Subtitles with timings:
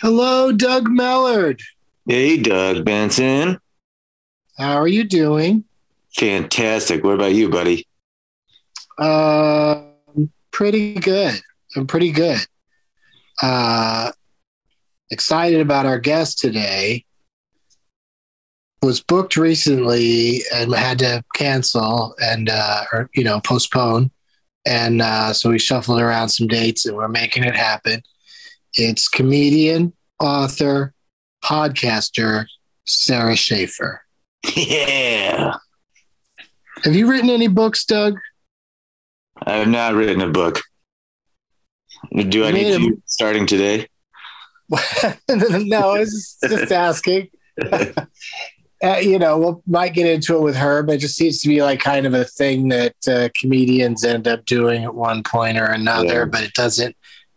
[0.00, 1.60] Hello, Doug Mellard.
[2.06, 3.58] Hey, Doug Benson.
[4.58, 5.64] How are you doing?
[6.16, 7.04] Fantastic.
[7.04, 7.86] What about you, buddy?
[8.98, 9.82] Uh,
[10.50, 11.40] pretty good.
[11.76, 12.38] I'm pretty good.
[13.40, 14.10] Uh,
[15.10, 17.04] excited about our guest today.
[18.82, 24.10] Was booked recently and had to cancel and uh, or you know postpone,
[24.66, 28.02] and uh, so we shuffled around some dates and we're making it happen.
[28.74, 30.92] It's comedian, author,
[31.44, 32.46] podcaster
[32.86, 34.02] Sara Schaefer.
[34.56, 35.56] Yeah.
[36.82, 38.18] Have you written any books, Doug?
[39.46, 40.60] I have not written a book.
[42.14, 42.96] Do I need to a...
[43.06, 43.88] starting today?
[45.28, 47.28] no, I was just asking.
[47.72, 51.40] uh, you know, we we'll, might get into it with her, but it just seems
[51.42, 55.22] to be like kind of a thing that uh, comedians end up doing at one
[55.22, 56.20] point or another.
[56.20, 56.24] Yeah.
[56.24, 56.96] But it doesn't.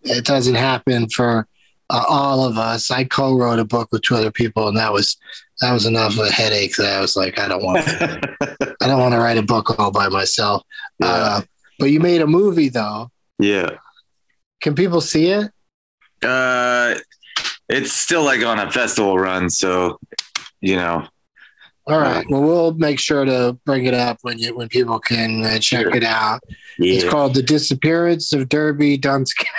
[0.10, 1.48] It doesn't happen for
[1.90, 2.92] uh, all of us.
[2.92, 5.18] I co-wrote a book with two other people, and that was
[5.62, 9.00] that was enough of a headache that I was like, I don't want, I don't
[9.00, 10.64] want to write a book all by myself.
[11.00, 11.08] Yeah.
[11.08, 11.42] Uh,
[11.80, 13.10] but you made a movie though.
[13.40, 13.72] Yeah.
[14.62, 15.52] Can people see it?
[16.24, 16.96] Uh,
[17.70, 20.00] it's still like on a festival run, so
[20.62, 21.08] you know.
[21.86, 22.26] All right.
[22.30, 25.84] Well, we'll make sure to bring it up when you when people can uh, check
[25.84, 25.96] sure.
[25.96, 26.42] it out.
[26.80, 26.96] Yeah.
[26.96, 29.46] It's called "The Disappearance of Derby Dunsky."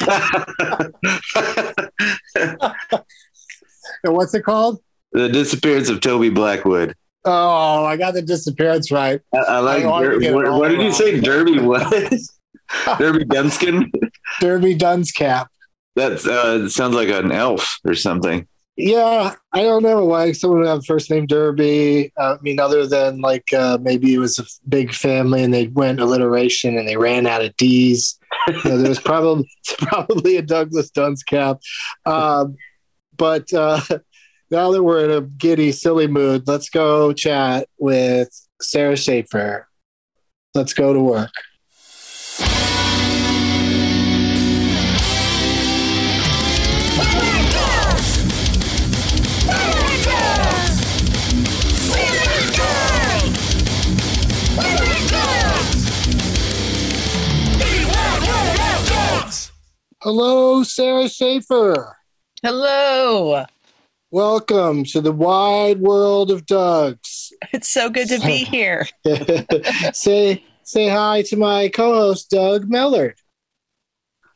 [4.02, 4.80] what's it called?
[5.12, 6.94] The Disappearance of Toby Blackwood.
[7.24, 9.20] Oh, I got the disappearance right.
[9.34, 9.84] I, I like.
[9.84, 11.20] I Der- what, what did you say?
[11.20, 11.90] Derby what?
[12.98, 13.90] Derby Dunskin.
[14.40, 15.48] Derby Dunscap.
[15.96, 18.46] That uh, sounds like an elf or something.
[18.76, 22.12] Yeah, I don't know why someone would have first name Derby.
[22.14, 25.68] Uh, I mean, other than like uh, maybe it was a big family and they
[25.68, 28.18] went alliteration and they ran out of D's.
[28.48, 29.48] You know, there was probably
[29.78, 31.58] probably a Douglas Dunscap.
[32.04, 32.56] Um,
[33.16, 33.80] but uh,
[34.50, 38.28] now that we're in a giddy, silly mood, let's go chat with
[38.60, 39.68] Sara Schaefer.
[40.54, 41.32] Let's go to work.
[60.02, 61.96] Hello, Sara Schaefer.
[62.42, 63.46] Hello.
[64.10, 67.32] Welcome to the wide world of Doug's.
[67.52, 68.86] It's so good to be here.
[69.94, 73.14] say say hi to my co-host Doug Mellard.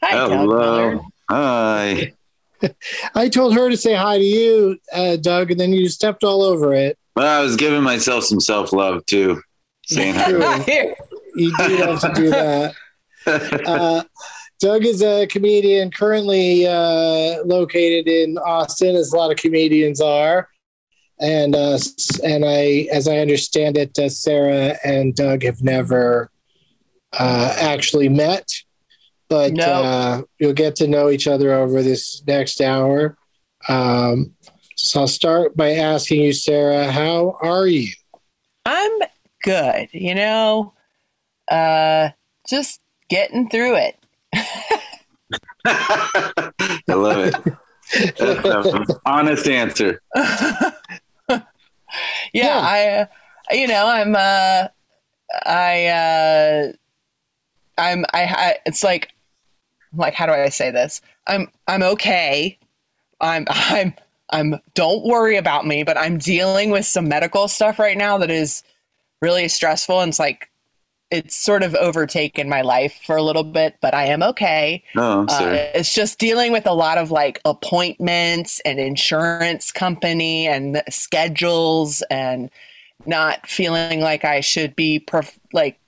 [0.02, 0.28] Hi, Hello.
[0.28, 1.04] Doug Mellard.
[1.28, 2.14] Hi.
[3.14, 6.42] I told her to say hi to you, uh, Doug, and then you stepped all
[6.42, 6.98] over it.
[7.16, 9.42] Well, I was giving myself some self love too,
[9.84, 10.94] saying hi.
[11.36, 12.74] you do have to do that.
[13.26, 14.02] Uh,
[14.60, 20.48] Doug is a comedian currently uh, located in Austin, as a lot of comedians are.
[21.18, 21.78] And uh,
[22.24, 26.30] and I, as I understand it, uh, Sarah and Doug have never
[27.12, 28.50] uh, actually met,
[29.28, 29.64] but no.
[29.64, 33.18] Uh, you'll get to know each other over this next hour.
[33.68, 34.34] Um,
[34.76, 37.92] so I'll start by asking you, Sarah, how are you?
[38.64, 38.98] I'm
[39.42, 39.88] good.
[39.92, 40.72] You know,
[41.50, 42.10] uh,
[42.48, 42.80] just
[43.10, 43.99] getting through it.
[45.64, 46.52] I
[46.88, 48.96] love it.
[49.04, 50.00] honest answer.
[50.16, 51.42] yeah,
[52.32, 53.06] yeah, I, uh,
[53.50, 54.68] you know, I'm, uh,
[55.44, 56.72] I, uh,
[57.78, 59.12] I'm, I, I, it's like,
[59.94, 61.00] like, how do I say this?
[61.26, 62.58] I'm, I'm okay.
[63.20, 63.94] I'm, I'm,
[64.30, 68.30] I'm, don't worry about me, but I'm dealing with some medical stuff right now that
[68.30, 68.62] is
[69.20, 70.00] really stressful.
[70.00, 70.49] And it's like,
[71.10, 74.82] it's sort of overtaken my life for a little bit, but I am okay.
[74.96, 75.58] Oh, Uh, sorry.
[75.74, 82.50] it's just dealing with a lot of like appointments and insurance company and schedules and
[83.06, 85.78] not feeling like I should be perf- like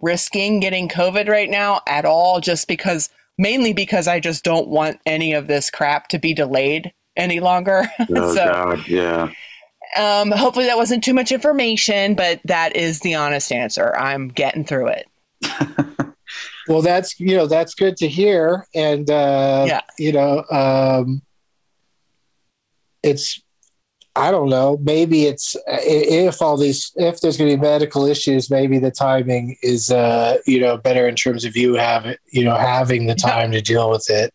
[0.00, 5.00] risking getting COVID right now at all, just because mainly because I just don't want
[5.06, 7.84] any of this crap to be delayed any longer.
[8.14, 9.30] oh so God, yeah.
[9.96, 13.96] Um, hopefully that wasn't too much information, but that is the honest answer.
[13.96, 15.06] I'm getting through it.
[16.68, 19.80] Well, that's you know that's good to hear, and uh, Yeah.
[19.98, 21.20] you know, um,
[23.02, 23.42] it's
[24.14, 24.78] I don't know.
[24.80, 29.56] Maybe it's if all these if there's going to be medical issues, maybe the timing
[29.62, 33.50] is uh, you know better in terms of you have you know having the time
[33.52, 34.32] to deal with it.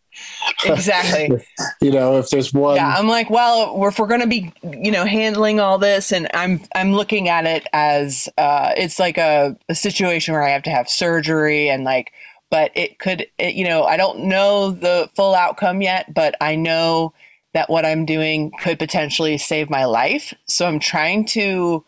[0.64, 1.44] Exactly.
[1.80, 4.90] You know, if there's one, yeah i'm like well if we're going to be you
[4.90, 9.56] know handling all this and i'm i'm looking at it as uh it's like a,
[9.68, 12.12] a situation where i have to have surgery and like
[12.50, 16.54] but it could it, you know i don't know the full outcome yet but i
[16.54, 17.12] know
[17.54, 21.84] that what i'm doing could potentially save my life so i'm trying to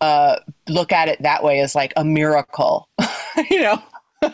[0.00, 0.36] uh
[0.68, 2.88] look at it that way as like a miracle
[3.50, 3.82] you know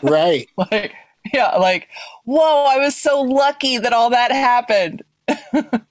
[0.01, 0.47] right?
[0.71, 0.93] like
[1.33, 1.87] yeah like
[2.25, 5.03] whoa i was so lucky that all that happened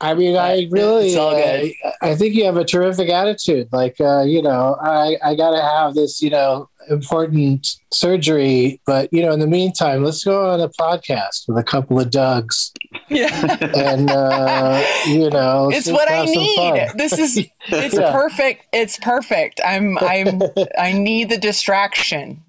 [0.00, 1.72] I mean, I really, It's all good.
[1.84, 3.68] uh, I think you have a terrific attitude.
[3.72, 9.12] Like, uh, you know, I, I got to have this, you know, important surgery, but
[9.12, 12.72] you know, in the meantime, let's go on a podcast with a couple of Dougs,
[13.08, 16.90] yeah and uh, you know, it's what I need.
[16.94, 17.36] This is
[17.68, 18.12] it's Yeah.
[18.12, 18.66] perfect.
[18.72, 19.60] It's perfect.
[19.66, 20.40] I'm I'm
[20.78, 22.44] I need the distraction.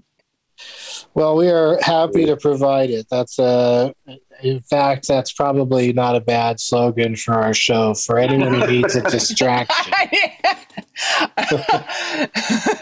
[1.19, 3.07] Well, we are happy to provide it.
[3.11, 3.91] That's uh
[4.41, 7.93] in fact, that's probably not a bad slogan for our show.
[7.93, 9.93] For anyone who needs a distraction,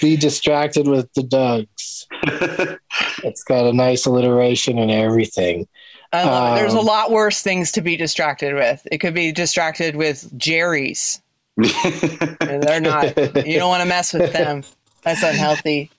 [0.00, 2.06] be distracted with the Dougs.
[3.24, 5.66] It's got a nice alliteration and everything.
[6.12, 6.60] I love it.
[6.60, 8.86] There's a Um, lot worse things to be distracted with.
[8.92, 11.20] It could be distracted with Jerry's.
[11.56, 13.16] And they're not.
[13.44, 14.62] You don't want to mess with them.
[15.02, 15.90] That's unhealthy.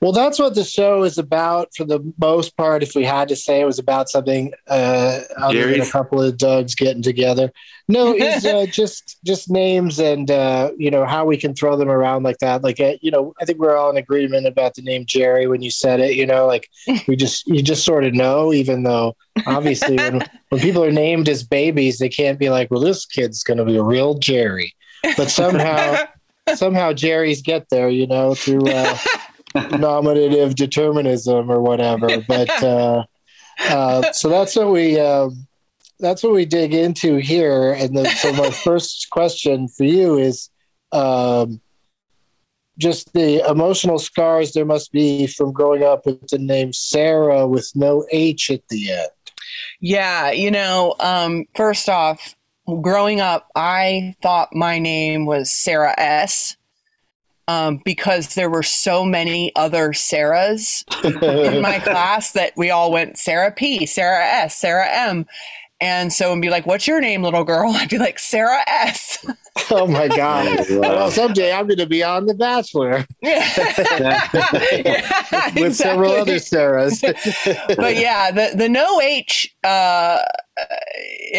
[0.00, 2.82] Well, that's what the show is about for the most part.
[2.82, 6.36] If we had to say it was about something uh, other than a couple of
[6.36, 7.52] Dougs getting together,
[7.88, 11.88] no, it's uh, just just names and uh, you know how we can throw them
[11.88, 12.62] around like that.
[12.62, 15.62] Like uh, you know, I think we're all in agreement about the name Jerry when
[15.62, 16.16] you said it.
[16.16, 16.68] You know, like
[17.08, 21.28] we just you just sort of know, even though obviously when, when people are named
[21.28, 24.74] as babies, they can't be like, well, this kid's going to be a real Jerry,
[25.16, 26.04] but somehow
[26.54, 28.68] somehow Jerry's get there, you know, through.
[28.68, 28.98] Uh,
[29.54, 32.22] nominative determinism or whatever.
[32.26, 33.04] But uh,
[33.60, 35.46] uh, so that's what we um,
[36.00, 37.72] that's what we dig into here.
[37.72, 40.50] And then, so my first question for you is
[40.92, 41.60] um,
[42.78, 47.70] just the emotional scars there must be from growing up with the name Sarah with
[47.74, 49.08] no H at the end.
[49.80, 52.34] Yeah, you know, um, first off,
[52.80, 56.56] growing up, I thought my name was Sarah S.
[57.46, 63.18] Um, because there were so many other Sarahs in my class that we all went
[63.18, 65.26] Sarah P, Sarah S, Sarah M.
[65.80, 67.70] And so and be like, what's your name, little girl?
[67.74, 69.24] I'd be like, Sarah S.
[69.70, 70.66] oh my God.
[70.70, 70.80] Wow.
[70.80, 74.28] Well, someday I'm going to be on The Bachelor yeah,
[75.54, 77.00] with several other Sarahs.
[77.76, 79.54] but yeah, the the no H.
[79.62, 80.20] Uh,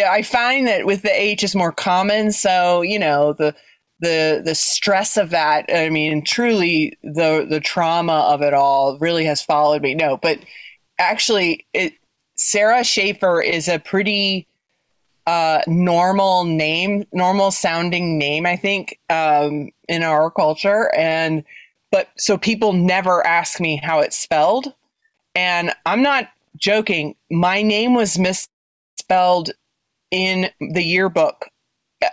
[0.07, 2.31] I find that with the H is more common.
[2.31, 3.55] So you know the
[3.99, 5.65] the the stress of that.
[5.73, 9.95] I mean, truly the the trauma of it all really has followed me.
[9.95, 10.39] No, but
[10.99, 11.93] actually, it
[12.35, 14.47] Sara Schaefer is a pretty
[15.27, 18.45] uh, normal name, normal sounding name.
[18.45, 21.43] I think um, in our culture and.
[21.91, 24.73] But so people never ask me how it's spelled.
[25.33, 27.15] And I'm not joking.
[27.31, 29.51] My name was misspelled
[30.11, 31.45] in the yearbook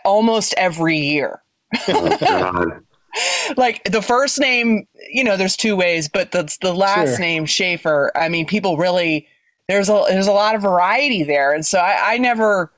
[0.05, 1.42] almost every year.
[1.89, 2.81] Oh,
[3.59, 7.19] Like the first name, you know, there's two ways, but the the last Sure.
[7.19, 8.11] name Schaefer.
[8.15, 9.29] I mean, people really
[9.69, 12.73] there's a there's a lot of variety there, and so I, I never.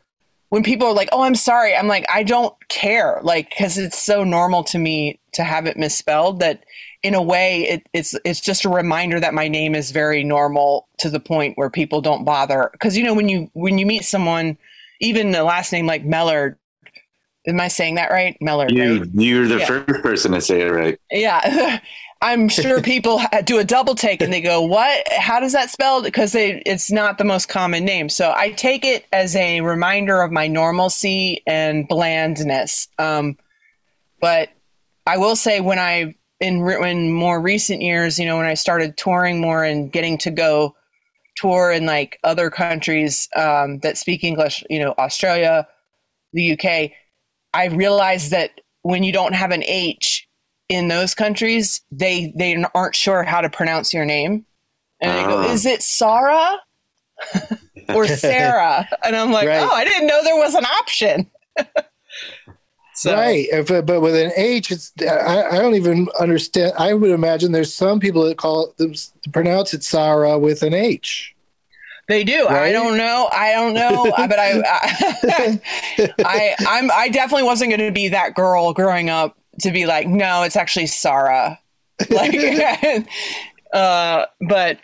[0.49, 3.99] When people are like, "Oh, I'm sorry," I'm like, I don't care, like because it's
[3.99, 6.65] so normal to me to have it misspelled that,
[7.03, 10.87] in a way, it, it's it's just a reminder that my name is very normal
[10.99, 12.71] to the point where people don't bother.
[12.73, 14.57] Because you know, when you when you meet someone,
[15.01, 16.57] even the last name like Mellard,
[17.47, 18.37] am I saying that right?
[18.41, 18.71] Right?
[18.71, 19.67] You, you're the Yeah.
[19.67, 20.99] first person to say it right.
[21.11, 21.81] Yeah,
[22.23, 25.07] I'm sure people do a double take and they go, "What?
[25.13, 28.09] How does that spell?" Because it's not the most common name.
[28.09, 32.89] So I take it as a reminder of my normalcy and blandness.
[32.99, 33.37] Um,
[34.21, 34.49] but
[35.07, 38.97] I will say, when I in in more recent years, you know, when I started
[38.97, 40.75] touring more and getting to go
[41.37, 45.67] tour in like other countries um, that speak English, you know, Australia,
[46.33, 46.93] the UK,
[47.55, 50.29] I realized that when you don't have an H
[50.69, 54.45] in those countries, they they aren't sure how to pronounce your name,
[55.01, 55.53] and they go, Ah.
[55.53, 56.59] "Is it Sarah
[57.95, 59.63] or Sarah?" And I'm like, Right.
[59.63, 61.31] "Oh, I didn't know there was an option."
[62.95, 66.73] so, Right, if, uh, but with an H, it's I, I don't even understand.
[66.79, 71.34] I would imagine there's some people that call it pronounce it Sarah with an H.
[72.07, 72.47] They do.
[72.47, 73.29] I don't know.
[73.33, 74.05] I don't know.
[74.17, 75.61] but I, I,
[76.25, 80.07] I, I'm, I definitely wasn't going to be that girl growing up to be like,
[80.07, 81.59] no, it's actually Sarah.
[82.11, 82.35] Like,
[83.73, 84.79] uh, but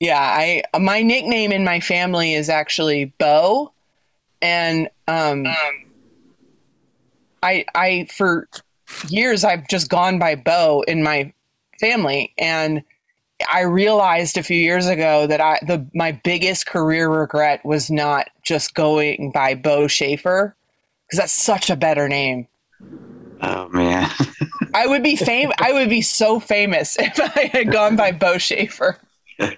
[0.00, 3.72] yeah, I, my nickname in my family is actually Bo,
[4.42, 5.46] and um,
[7.42, 8.48] I, I for
[9.08, 11.32] years I've just gone by Bo in my
[11.80, 12.82] family, and
[13.50, 18.28] I realized a few years ago that I the my biggest career regret was not
[18.42, 20.56] just going by Bo Schaefer
[21.06, 22.48] because that's such a better name.
[23.40, 24.10] Oh man.
[24.74, 28.38] I would be fam- I would be so famous if I had gone by Bo
[28.38, 28.98] Schaefer.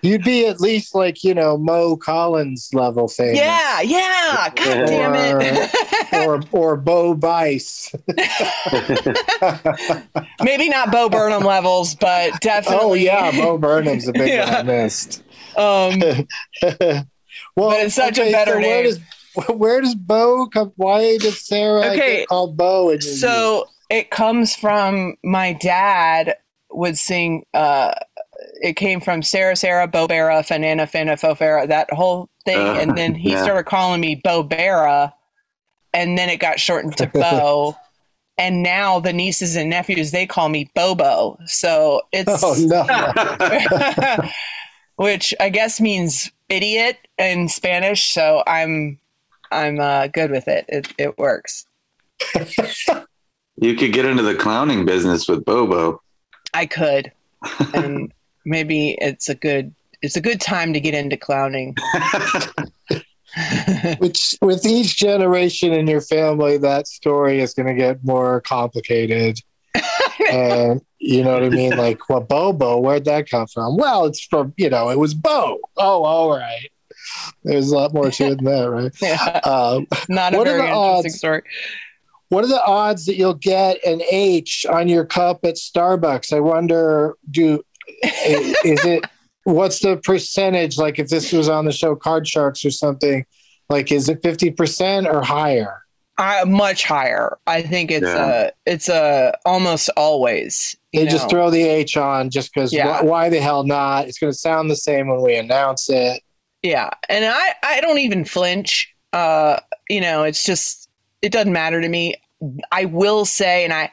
[0.02, 3.38] You'd be at least like you know Mo Collins level famous.
[3.38, 4.50] Yeah, yeah.
[4.54, 5.70] God damn it.
[6.12, 7.94] or or Bo Bice.
[10.42, 12.78] Maybe not Bo Burnham levels, but definitely.
[12.84, 14.44] Oh yeah, Bo Burnham's a big Yeah.
[14.62, 15.22] one I missed.
[15.56, 16.00] Um,
[17.56, 18.84] well, But it's such a better Where name.
[18.84, 19.00] does
[19.48, 20.72] where does Bo come?
[20.76, 22.98] Why does Sarah Okay, get called Bo?
[22.98, 26.36] so it comes from my dad
[26.72, 27.92] would sing uh
[28.62, 33.14] it came from Sarah Sarah Bobera Fanana Fana Fofera that whole thing Uh, and then
[33.14, 33.42] he yeah.
[33.42, 35.12] started calling me Bobera
[35.92, 37.76] and then it got shortened to Bo
[38.38, 44.28] and now the nieces and nephews they call me Bobo so it's Oh no!
[44.96, 48.98] which I guess means idiot in Spanish so I'm
[49.52, 51.66] I'm uh, good with it it it works
[53.60, 56.00] you could get into the clowning business with Bobo.
[56.54, 57.12] I could,
[57.74, 58.12] and
[58.44, 61.76] maybe it's a good it's a good time to get into clowning.
[63.98, 69.38] Which with each generation in your family, that story is going to get more complicated.
[70.32, 71.76] and you know what I mean?
[71.76, 73.76] Like, well, Bobo, where'd that come from?
[73.76, 75.58] Well, it's from you know, it was Bo.
[75.76, 76.68] Oh, all right.
[77.44, 78.92] There's a lot more to it than that, right?
[79.00, 81.18] Yeah, Um, not a What are very the interesting odds?
[81.18, 81.42] story.
[82.28, 86.32] what are the odds that you'll get an H on your cup at Starbucks?
[86.32, 87.16] I wonder.
[87.30, 87.62] Do
[88.02, 89.04] is it?
[89.44, 90.78] What's the percentage?
[90.78, 93.24] Like, if this was on the show Card Sharks or something,
[93.68, 95.82] like, is it fifty percent or higher?
[96.18, 97.38] I, much higher.
[97.46, 98.48] I think it's Yeah.
[98.48, 100.76] a it's a almost always.
[100.92, 102.72] you They just throw the H on just because.
[102.72, 102.86] Yeah.
[102.86, 104.06] Why, why the hell not?
[104.06, 106.22] It's going to sound the same when we announce it.
[106.62, 108.94] yeah, and I I don't even flinch.
[109.14, 110.90] Uh, you know, it's just
[111.22, 112.16] it doesn't matter to me.
[112.70, 113.90] I will say, and I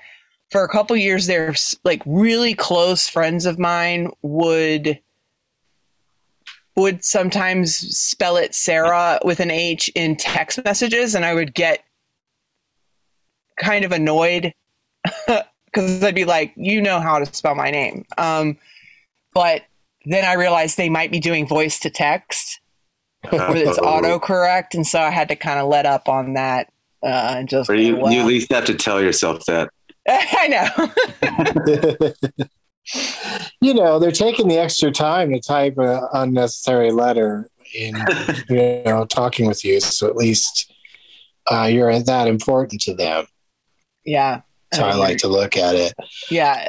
[0.49, 4.99] for a couple years there's like really close friends of mine would
[6.77, 11.83] would sometimes spell it Sarah with an H in text messages, and I would get
[13.57, 14.53] kind of annoyed
[15.65, 18.05] because I'd be like, you know how to spell my name.
[18.19, 18.57] Um,
[19.33, 19.63] but
[20.05, 22.59] then I realized they might be doing voice to text
[23.31, 26.71] where it's autocorrect, and so I had to kind of let up on that
[27.03, 29.69] uh, and just you, you at least have to tell yourself that.
[30.09, 30.67] I know.
[33.61, 37.95] you know, they're taking the extra time to type an unnecessary letter in,
[38.49, 39.79] you know, talking with you.
[39.79, 40.73] So at least
[41.51, 43.25] uh, you're that important to them.
[44.05, 44.41] yeah.
[44.73, 45.93] So I like to look at it.
[46.29, 46.67] Yeah.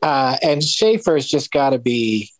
[0.00, 2.30] Uh, and Schaefer's just got to be.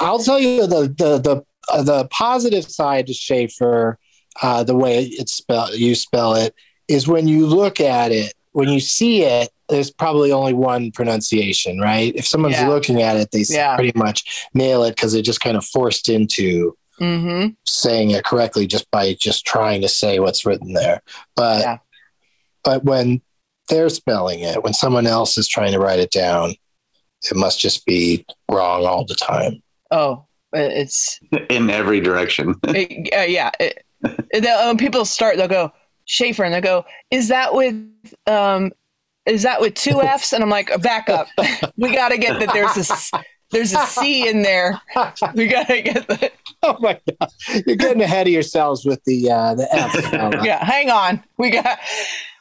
[0.00, 3.98] I'll tell you the the the uh, the positive side to Schaefer,
[4.40, 6.54] uh, the way it's spelled, you spell it,
[6.90, 9.50] is when you look at it, when you see it.
[9.68, 12.12] There's probably only one pronunciation, right?
[12.16, 12.66] If someone's Yeah.
[12.68, 13.76] looking at it, they s- Yeah.
[13.76, 17.50] pretty much nail it because they're just kind of forced into Mm-hmm.
[17.66, 21.02] saying it correctly just by just trying to say what's written there.
[21.36, 21.76] But Yeah.
[22.64, 23.22] but when
[23.68, 26.56] they're spelling it, when someone else is trying to write it down,
[27.30, 29.62] it must just be wrong all the time.
[29.92, 32.56] Oh, it's in every direction.
[32.64, 33.50] it, uh, yeah.
[33.60, 33.84] It,
[34.32, 35.36] it- um, people start.
[35.36, 35.72] They'll go
[36.04, 37.74] Schaefer, and they go, "Is that with
[38.26, 38.72] um,
[39.26, 41.28] is that with two F's?" And I'm like, "Back up.
[41.76, 42.52] we got to get that.
[42.52, 44.80] There's a there's a C in there.
[45.34, 47.30] We got to get that." oh my god,
[47.66, 49.94] you're getting ahead of yourselves with the uh, the F.
[50.44, 51.22] yeah, hang on.
[51.38, 51.78] We got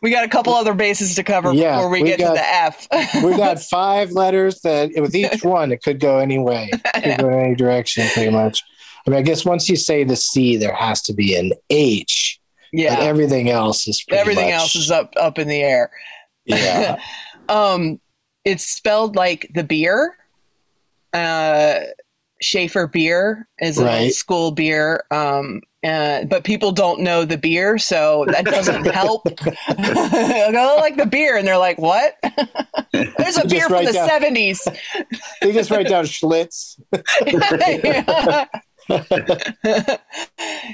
[0.02, 2.34] we got a couple other bases to cover yeah, before we, we get got, to
[2.34, 3.24] the F.
[3.24, 7.20] we got five letters that with each one it could go any way, it could
[7.20, 8.64] go any direction, pretty much.
[9.08, 12.39] I mean, I guess once you say the C, there has to be an H.
[12.72, 12.96] Yeah.
[12.96, 15.92] But everything else is everything much, else is up up in the air.
[16.46, 17.00] Yeah.
[17.50, 18.00] um,
[18.46, 20.16] it's spelled like the beer.
[21.14, 21.80] Uh,
[22.42, 24.04] Schaefer beer is an right.
[24.04, 25.04] old school beer.
[25.12, 29.24] Um, uh, but people don't know the beer, so that doesn't help.
[29.38, 32.16] Go like the beer, and they're like, "What?"
[32.92, 34.78] There's a beer from the down, '70s.
[35.42, 36.80] they just write down Schlitz.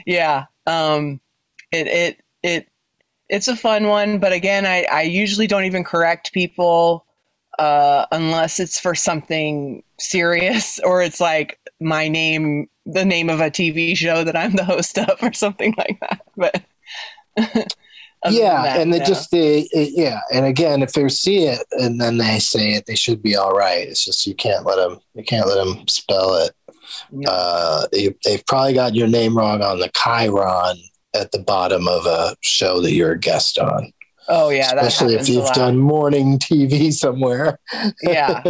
[0.05, 0.45] yeah.
[0.65, 1.21] Um,
[1.75, 2.67] it it it
[3.27, 7.05] it's a fun one, but again, I I usually don't even correct people
[7.60, 13.50] uh, unless it's for something serious or it's like my name, the name of a
[13.51, 16.22] TV show that I'm the host of or something like that.
[16.36, 16.63] But
[18.29, 22.17] yeah, that, and they just they, yeah, and again, if they see it and then
[22.17, 23.88] they say it, they should be all right.
[23.88, 26.51] It's just you can't let them you can't let them spell it.
[27.27, 30.77] Uh, they, they've probably got your name wrong on the chyron
[31.15, 33.91] at the bottom of a show that you're a guest on.
[34.27, 37.60] Oh yeah, especially if you've done morning TV somewhere.
[38.01, 38.41] yeah,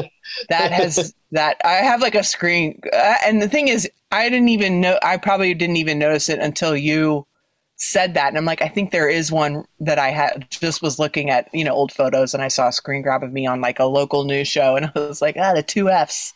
[0.49, 1.57] that has that.
[1.65, 4.97] I have like a screen, uh, and the thing is, I didn't even know.
[5.03, 7.27] I probably didn't even notice it until you
[7.75, 10.97] said that, and I'm like, I think there is one that I had just was
[10.97, 13.59] looking at, you know, old photos, and I saw a screen grab of me on
[13.59, 16.33] like a local news show, and I was like, ah, the two Fs.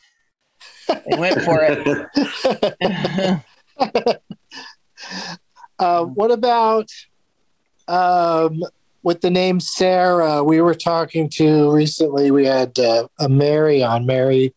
[0.90, 2.20] They went for it.
[5.80, 6.90] uh, what about?
[7.88, 8.64] Um,
[9.02, 12.32] with the name Sarah, we were talking to recently.
[12.32, 14.06] We had uh, a Mary on.
[14.06, 14.54] Mary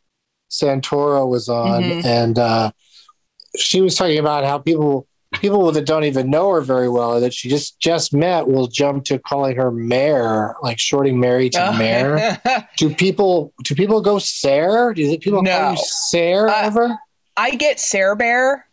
[0.50, 2.06] Santoro was on, mm-hmm.
[2.06, 2.72] and uh,
[3.56, 5.06] she was talking about how people
[5.40, 9.04] people that don't even know her very well that she just just met will jump
[9.04, 11.72] to calling her Mare, like shorting Mary to oh.
[11.72, 12.40] Mare.
[12.76, 14.94] do people do people go Sarah?
[14.94, 15.58] Do people no.
[15.58, 16.98] call you Sarah uh, ever?
[17.36, 18.66] I get Sarah Bear.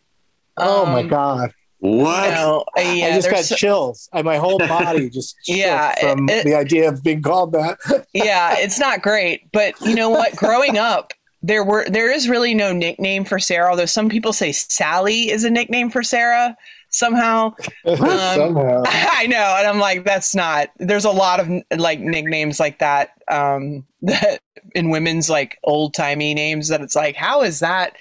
[0.58, 1.54] Oh my um, god!
[1.80, 2.30] What?
[2.30, 2.64] You uh,
[2.94, 4.10] yeah, I just got so, chills.
[4.12, 7.80] And my whole body just yeah from it, the idea of being called that.
[8.14, 10.36] yeah, it's not great, but you know what?
[10.36, 13.70] Growing up, there were there is really no nickname for Sarah.
[13.70, 16.58] Although some people say Sally is a nickname for Sarah
[16.90, 17.54] somehow.
[17.86, 18.84] Um, somehow.
[18.86, 20.70] I know, and I'm like, that's not.
[20.78, 24.42] There's a lot of like nicknames like that um, that
[24.76, 27.96] in women's like old timey names that it's like, how is that?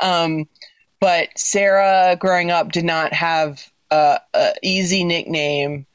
[0.00, 0.48] Um,
[1.00, 5.86] but Sarah, growing up, did not have a, a easy nickname.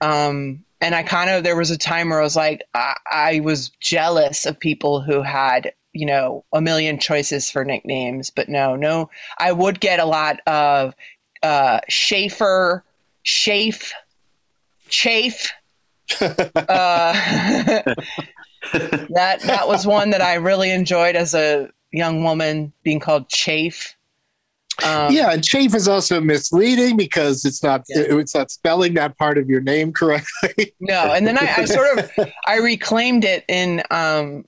[0.00, 3.40] Um, and I kind of there was a time where I was like, I, I
[3.40, 8.76] was jealous of people who had you know a million choices for nicknames, but no,
[8.76, 10.94] no, I would get a lot of
[11.42, 12.84] uh, Schaefer,
[13.22, 13.92] Chafe,
[14.88, 15.52] Chafe.
[16.20, 16.34] uh,
[18.72, 23.96] that that was one that I really enjoyed as a young woman being called Chafe.
[24.82, 28.02] Um, yeah, and chafe is also misleading because it's not yeah.
[28.08, 30.74] it's not spelling that part of your name correctly.
[30.80, 32.10] no, and then I, I, sort of
[32.46, 34.44] I reclaimed it in um,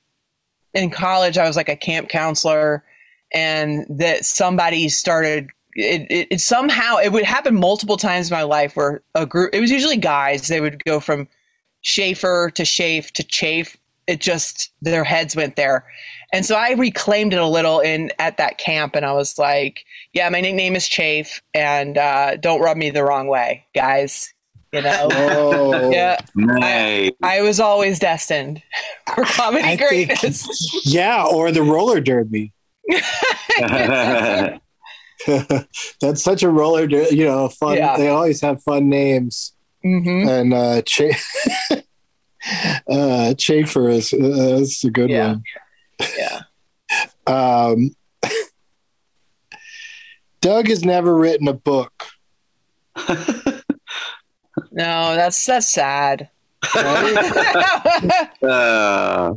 [0.75, 1.39] in college.
[1.39, 2.85] I was like a camp counselor,
[3.33, 5.51] and that somebody started.
[5.79, 9.51] It, it, it somehow it would happen multiple times in my life where a group
[9.53, 11.29] it was usually guys they would go from
[11.83, 15.85] Schaefer to Chafe to Chafe it just their heads went there
[16.33, 19.85] and so I reclaimed it a little in at that camp, and I was like,
[20.13, 24.33] "Yeah, my nickname is Chafe, and uh, don't rub me the wrong way, guys."
[24.73, 26.19] You know, oh, yeah.
[26.37, 28.63] I, I, was always destined
[29.15, 30.43] for comedy I greatness.
[30.43, 32.53] Think, yeah, or the roller derby.
[35.27, 37.77] That's such a roller, der- you know, fun.
[37.77, 37.97] Yeah.
[37.97, 39.53] They always have fun names.
[39.85, 40.29] Mm-hmm.
[40.29, 41.15] And uh, Ch-
[42.89, 45.29] uh, Chafer is uh, that's a good yeah.
[45.29, 45.43] one.
[46.17, 46.41] Yeah.
[47.73, 47.91] um,
[50.41, 52.07] Doug has never written a book.
[53.09, 53.17] no,
[54.71, 56.31] that's that's sad.
[56.75, 59.35] uh.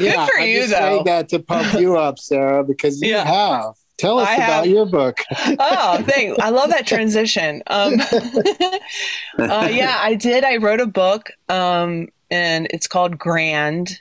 [0.00, 0.78] Yeah, for I'm you just though.
[0.78, 3.24] Saying that to pump you up, Sarah, because you yeah.
[3.24, 3.74] have.
[3.98, 5.18] Tell us I about have, your book.
[5.36, 6.40] oh, thank!
[6.40, 7.62] I love that transition.
[7.66, 8.00] Um,
[9.38, 10.42] uh, yeah, I did.
[10.42, 14.00] I wrote a book, um, and it's called Grand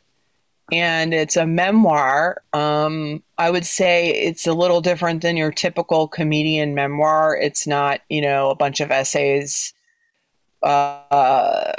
[0.72, 2.44] and it's a memoir.
[2.54, 7.36] Um, I would say it's a little different than your typical comedian memoir.
[7.36, 9.74] It's not, you know, a bunch of essays
[10.62, 11.74] uh,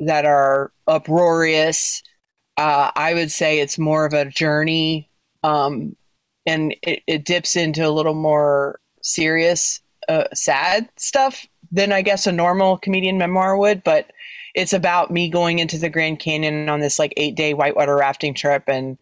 [0.00, 2.02] that are uproarious.
[2.56, 5.10] Uh, I would say it's more of a journey,
[5.42, 5.96] um,
[6.46, 12.26] and it, it, dips into a little more serious, uh, sad stuff than I guess
[12.26, 13.82] a normal comedian memoir would.
[13.82, 14.12] But
[14.54, 18.34] it's about me going into the Grand Canyon on this like eight day whitewater rafting
[18.34, 18.98] trip and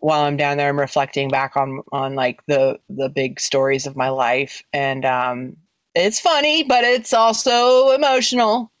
[0.00, 3.96] while I'm down there, I'm reflecting back on on like the the big stories of
[3.96, 5.56] my life, and um,
[5.94, 8.72] it's funny, but it's also emotional.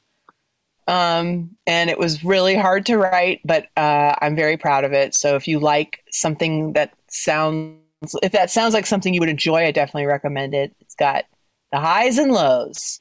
[0.88, 5.14] Um, and it was really hard to write, but uh, I'm very proud of it.
[5.14, 7.78] So if you like something that sounds,
[8.24, 10.74] if that sounds like something you would enjoy, I definitely recommend it.
[10.80, 11.26] It's got
[11.70, 13.00] the highs and lows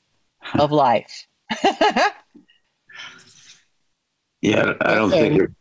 [0.59, 1.25] of life.
[4.41, 5.51] yeah, I don't think.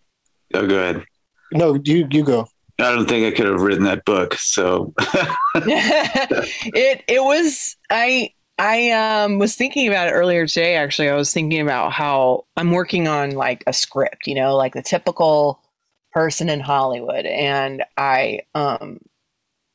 [0.55, 1.05] Oh, go ahead.
[1.53, 2.49] No, you you go.
[2.81, 4.35] I don't think I could have written that book.
[4.35, 4.95] So
[5.55, 11.09] it it was I I um was thinking about it earlier today actually.
[11.09, 14.83] I was thinking about how I'm working on like a script, you know, like the
[14.83, 15.61] typical
[16.13, 19.01] person in Hollywood and I um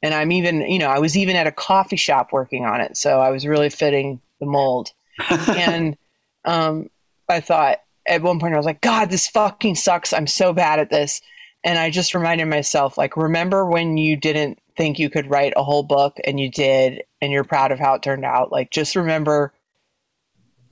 [0.01, 2.97] and I'm even, you know, I was even at a coffee shop working on it.
[2.97, 4.91] So I was really fitting the mold.
[5.29, 5.97] and
[6.45, 6.89] um
[7.27, 10.13] I thought at one point I was like, God, this fucking sucks.
[10.13, 11.21] I'm so bad at this
[11.63, 15.63] and I just reminded myself, like, remember when you didn't think you could write a
[15.63, 18.51] whole book and you did, and you're proud of how it turned out?
[18.51, 19.53] Like, just remember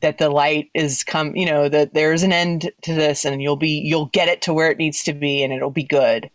[0.02, 3.56] that the light is come, you know, that there's an end to this and you'll
[3.56, 6.30] be, you'll get it to where it needs to be and it'll be good.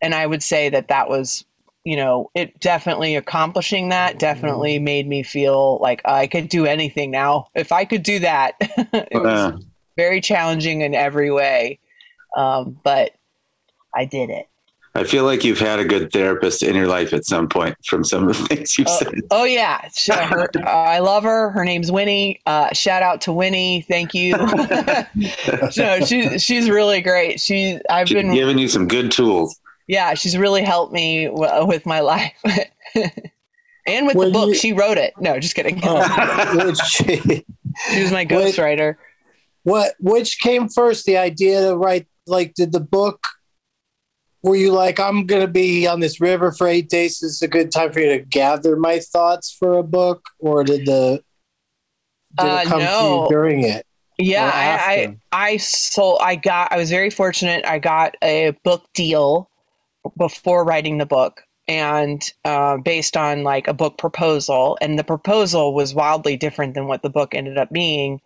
[0.00, 1.44] And I would say that that was,
[1.84, 4.84] you know, it definitely accomplishing that definitely mm-hmm.
[4.84, 7.48] made me feel like I could do anything now.
[7.56, 9.64] If I could do that, it was
[9.98, 11.80] very challenging in every way.
[12.36, 13.12] Um, but
[13.94, 14.48] I did it.
[14.94, 18.04] I feel like you've had a good therapist in your life at some point from
[18.04, 19.14] some of the things you've oh, said.
[19.30, 21.50] Oh yeah, her, uh, I love her.
[21.50, 22.40] Her name's Winnie.
[22.46, 23.82] Uh, shout out to Winnie.
[23.82, 24.36] Thank you.
[25.76, 27.40] no, she, she's really great.
[27.40, 29.60] She I've she's been giving you some good tools.
[29.88, 32.34] Yeah, she's really helped me w- with my life.
[33.86, 35.14] and with when the book, you, she wrote it.
[35.18, 35.80] No, just kidding.
[35.84, 37.44] Oh, she,
[37.92, 38.96] she was my ghostwriter.
[39.68, 41.04] What which came first?
[41.04, 43.26] The idea to write like did the book
[44.42, 47.22] were you like, I'm going to be on this river for eight days?
[47.22, 50.86] Is a good time for you to gather my thoughts for a book, or did
[50.86, 51.22] the
[52.38, 52.86] did uh, it come no.
[52.86, 53.84] to you during it?
[54.16, 56.18] Yeah, I, I I sold.
[56.22, 56.72] I got.
[56.72, 57.64] I was very fortunate.
[57.66, 59.50] I got a book deal
[60.16, 65.74] before writing the book, and uh, based on like a book proposal, and the proposal
[65.74, 68.20] was wildly different than what the book ended up being.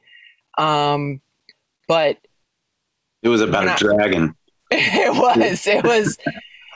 [0.58, 1.21] Um,
[1.92, 2.16] but
[3.22, 4.34] it was about a dragon.
[4.70, 5.66] it was.
[5.66, 6.16] It was.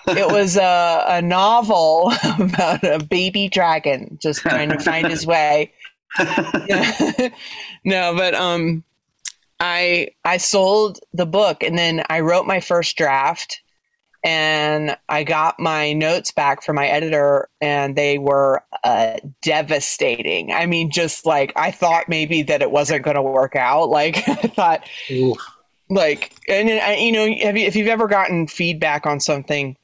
[0.08, 5.72] It was a, a novel about a baby dragon just trying to find his way.
[7.84, 8.84] no, but um,
[9.58, 13.62] I I sold the book and then I wrote my first draft
[14.26, 20.52] and I got my notes back from my editor, and they were uh, devastating.
[20.52, 23.88] I mean, just like I thought maybe that it wasn't going to work out.
[23.96, 25.38] Like I thought, Oof
[25.88, 26.68] like and
[27.00, 29.76] you know have you, if you've ever gotten feedback on something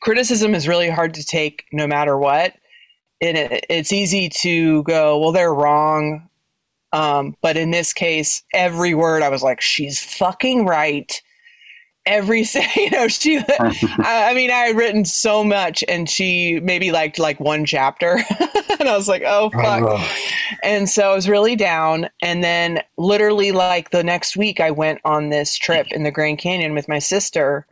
[0.00, 2.54] criticism is really hard to take no matter what
[3.20, 6.26] and it, it's easy to go well they're wrong
[6.92, 11.22] um, but in this case every word i was like she's fucking right
[12.10, 12.44] every
[12.76, 17.40] you know she I, mean i had written so much and she maybe liked like
[17.40, 18.20] one chapter.
[18.78, 19.82] And i was like oh fuck.
[19.82, 20.10] Oh.
[20.62, 22.08] and so i was really down.
[22.22, 26.38] And then literally like the next week i went on this trip in the grand
[26.38, 27.66] canyon with my sister.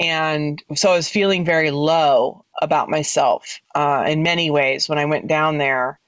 [0.00, 5.04] And so i was feeling very low about myself uh, in many ways when i
[5.04, 6.00] went down there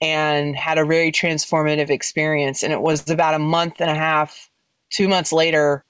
[0.00, 2.62] and had a very transformative experience.
[2.62, 4.50] And it was about a month and a half
[4.90, 5.84] two months later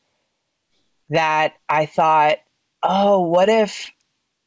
[1.11, 2.39] that I thought,
[2.83, 3.91] oh, what if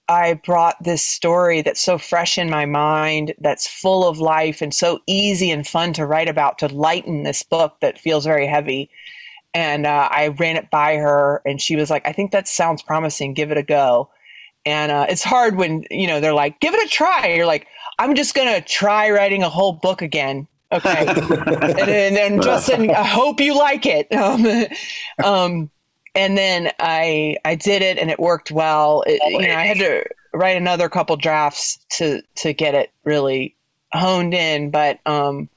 [0.09, 4.73] I brought this story that's so fresh in my mind, that's full of life and
[4.73, 8.89] so easy and fun to write about to lighten this book that feels very heavy.
[9.53, 12.81] And uh, I ran it by her, and she was like, I think that sounds
[12.83, 13.33] promising.
[13.33, 14.09] Give it a go.
[14.65, 17.33] And uh, it's hard when, you know, they're like, give it a try.
[17.33, 17.67] You're like,
[17.99, 20.47] I'm just going to try writing a whole book again.
[20.71, 21.05] Okay.
[21.07, 24.07] and then, Justin, I hope you like it.
[24.17, 24.45] Um,
[25.23, 25.71] um,
[26.15, 29.03] and then I I did it and it worked well.
[29.07, 33.55] It, you know, I had to write another couple drafts to to get it really
[33.93, 35.49] honed in, but um,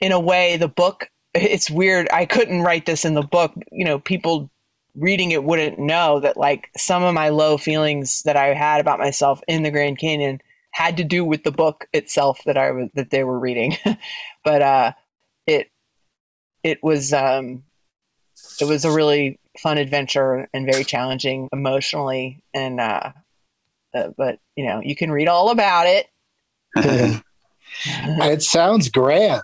[0.00, 2.08] in a way, the book it's weird.
[2.12, 3.52] I couldn't write this in the book.
[3.70, 4.50] You know, people
[4.94, 8.98] reading it wouldn't know that like some of my low feelings that I had about
[8.98, 10.40] myself in the Grand Canyon
[10.72, 13.76] had to do with the book itself that I was that they were reading.
[14.44, 14.92] but uh,
[15.46, 15.70] it
[16.62, 17.62] it was um,
[18.60, 23.12] it was a really fun adventure and very challenging emotionally and uh,
[23.94, 26.06] uh, but you know you can read all about it
[27.84, 29.42] it sounds grand.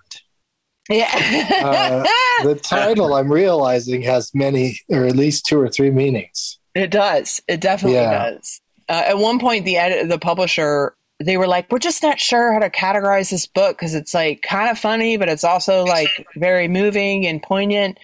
[0.89, 1.11] Yeah.
[1.63, 6.59] uh, the title I'm realizing has many, or at least two or three meanings.
[6.75, 7.43] It does.
[7.49, 8.31] It definitely yeah.
[8.31, 8.61] does.
[8.89, 12.55] Uh, at one point, the edit, the publisher, they were like, "We're just not sure
[12.55, 16.27] how to categorize this book because it's like kind of funny, but it's also like
[16.37, 17.99] very moving and poignant."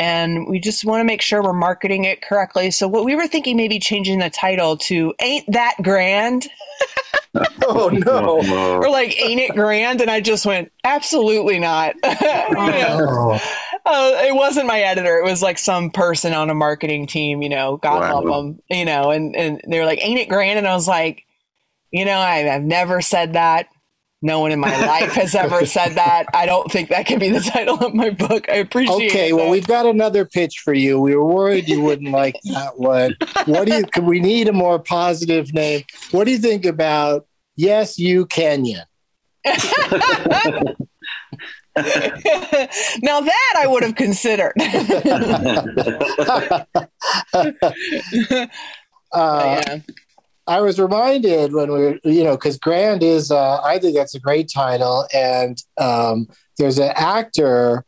[0.00, 2.70] And we just want to make sure we're marketing it correctly.
[2.70, 6.48] So, what we were thinking, maybe changing the title to "Ain't That Grand."
[7.66, 8.78] oh no!
[8.80, 13.40] or like, "Ain't It Grand?" And I just went, "Absolutely not." oh.
[13.84, 15.18] Uh, it wasn't my editor.
[15.18, 18.20] It was like some person on a marketing team, you know, God wow.
[18.20, 20.58] love them, you know, and, and they were like, ain't it grand?
[20.58, 21.24] And I was like,
[21.90, 23.68] you know, I, I've never said that.
[24.20, 26.26] No one in my life has ever said that.
[26.34, 28.48] I don't think that could be the title of my book.
[28.48, 29.10] I appreciate it.
[29.10, 30.98] Okay, well, we've got another pitch for you.
[30.98, 33.14] We were worried you wouldn't like that one.
[33.46, 35.84] What do you, can we need a more positive name?
[36.10, 38.84] What do you think about Yes, You Canyon?
[39.44, 39.54] now
[43.20, 44.54] that I would have considered.
[49.12, 49.78] uh, yeah.
[50.48, 54.14] I was reminded when we were, you know, because Grand is, uh, I think that's
[54.14, 55.06] a great title.
[55.14, 57.84] And um, there's an actor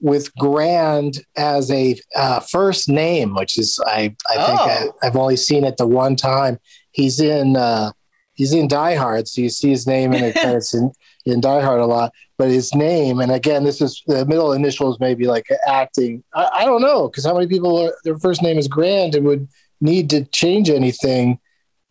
[0.00, 4.46] with Grand as a uh, first name, which is, I, I oh.
[4.46, 6.58] think I, have only seen it the one time.
[6.92, 7.92] He's in, uh,
[8.34, 9.26] he's in Die Hard.
[9.26, 10.92] So you see his name in the credits in,
[11.24, 14.98] in Die Hard a lot but his name, and again, this is the middle initials,
[14.98, 16.24] maybe like acting.
[16.34, 19.24] I, I don't know because how many people are, their first name is Grand and
[19.26, 19.48] would
[19.80, 21.38] need to change anything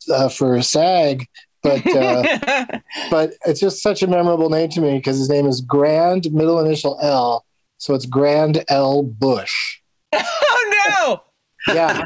[0.09, 1.27] uh, for SAG,
[1.61, 2.79] but uh,
[3.11, 6.59] but it's just such a memorable name to me because his name is Grand, middle
[6.59, 7.45] initial L,
[7.77, 9.79] so it's Grand L Bush.
[10.13, 11.23] Oh
[11.67, 11.73] no!
[11.73, 12.03] yeah,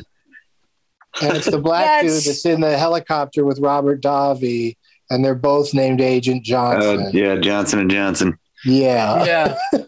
[1.21, 2.23] and it's the black that's...
[2.23, 4.75] dude that's in the helicopter with Robert Davi
[5.10, 7.07] and they're both named Agent Johnson.
[7.07, 8.38] Uh, yeah, Johnson and Johnson.
[8.65, 9.23] Yeah.
[9.25, 9.81] Yeah.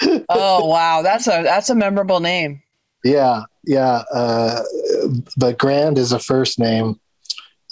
[0.28, 2.62] oh wow, that's a that's a memorable name.
[3.04, 4.02] Yeah, yeah.
[4.12, 4.62] Uh,
[5.36, 6.98] but Grand is a first name,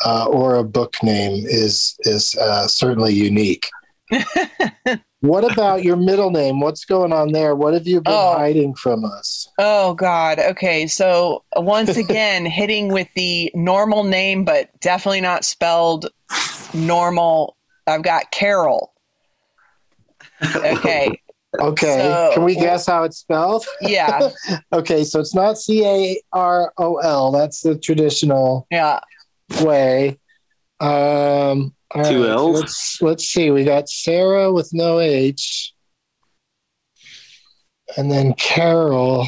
[0.05, 3.69] uh, or a book name is is uh, certainly unique.
[5.21, 6.61] what about your middle name?
[6.61, 7.55] What's going on there?
[7.55, 8.37] What have you been oh.
[8.37, 9.49] hiding from us?
[9.59, 10.39] Oh God.
[10.39, 16.09] Okay, so once again, hitting with the normal name, but definitely not spelled
[16.75, 17.57] normal.
[17.87, 18.93] I've got Carol.
[20.55, 21.21] Okay.
[21.61, 21.99] okay.
[21.99, 23.65] So, Can we guess how it's spelled?
[23.81, 24.31] Yeah.
[24.73, 27.33] okay, so it's not C A R O L.
[27.33, 29.01] That's the traditional yeah
[29.63, 30.19] way.
[30.81, 32.61] Um, Two right, L's.
[32.61, 33.51] Let's let's see.
[33.51, 35.73] We got Sarah with no H,
[37.97, 39.27] and then Carol.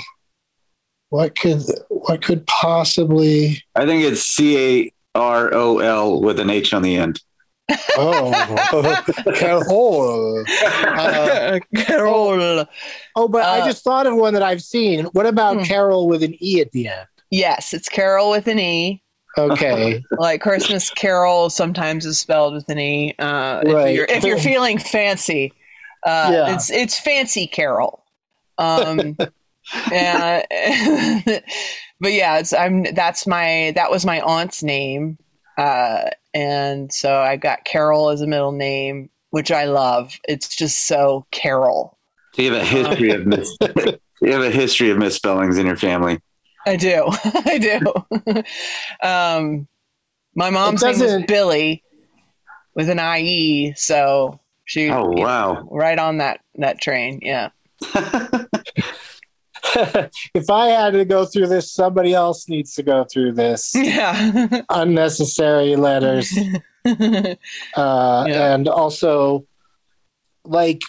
[1.10, 3.62] What could what could possibly?
[3.74, 7.20] I think it's C A R O L with an H on the end.
[7.96, 9.04] oh,
[9.34, 10.44] Carol.
[10.98, 12.66] Uh, Carol.
[13.14, 15.04] Oh, but uh, I just thought of one that I've seen.
[15.06, 15.62] What about hmm.
[15.62, 17.06] Carol with an E at the end?
[17.30, 19.02] Yes, it's Carol with an E.
[19.38, 20.04] Okay.
[20.18, 23.14] like Christmas Carol sometimes is spelled with an E.
[23.18, 23.88] Uh, right.
[23.88, 25.52] if, you're, if you're feeling fancy,
[26.04, 26.54] uh, yeah.
[26.54, 28.04] it's it's fancy Carol.
[28.58, 29.16] Um,
[29.90, 30.42] yeah.
[32.00, 35.18] but yeah, it's I'm that's my that was my aunt's name,
[35.56, 40.18] uh, and so I got Carol as a middle name, which I love.
[40.28, 41.96] It's just so Carol.
[42.34, 43.56] So you have a history of mis-
[44.20, 46.20] you have a history of misspellings in your family.
[46.68, 47.04] I do,
[47.46, 49.06] I do.
[49.06, 49.68] um,
[50.34, 51.82] my mom's name was Billy
[52.74, 54.90] with an IE, so she.
[54.90, 55.54] Oh wow!
[55.54, 57.50] Know, right on that that train, yeah.
[60.34, 63.74] if I had to go through this, somebody else needs to go through this.
[63.74, 64.62] Yeah.
[64.70, 66.30] unnecessary letters.
[66.84, 67.34] uh,
[67.74, 68.54] yeah.
[68.54, 69.46] And also,
[70.44, 70.82] like,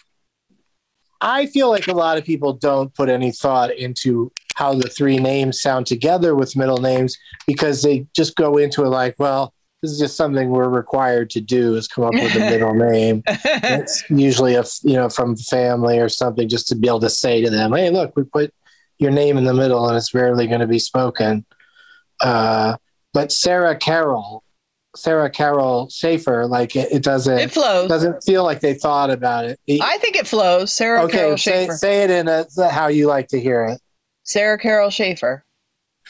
[1.22, 5.18] I feel like a lot of people don't put any thought into how the three
[5.18, 7.18] names sound together with middle names
[7.48, 11.40] because they just go into it like, well, this is just something we're required to
[11.40, 13.24] do is come up with a middle name.
[13.26, 17.42] it's usually a you know from family or something just to be able to say
[17.42, 18.54] to them, "Hey, look, we put
[18.98, 21.46] your name in the middle and it's rarely going to be spoken.
[22.20, 22.76] Uh,
[23.14, 24.44] but Sarah Carol,
[24.94, 27.88] Sarah Carol Schaefer, like it, it, doesn't it flows.
[27.88, 29.58] Doesn't feel like they thought about it.
[29.82, 30.74] I think it flows.
[30.74, 31.78] Sarah okay, Carol say, Schaefer.
[31.78, 33.80] Say it in a, how you like to hear it.
[34.30, 35.44] Sarah Carol Schaefer.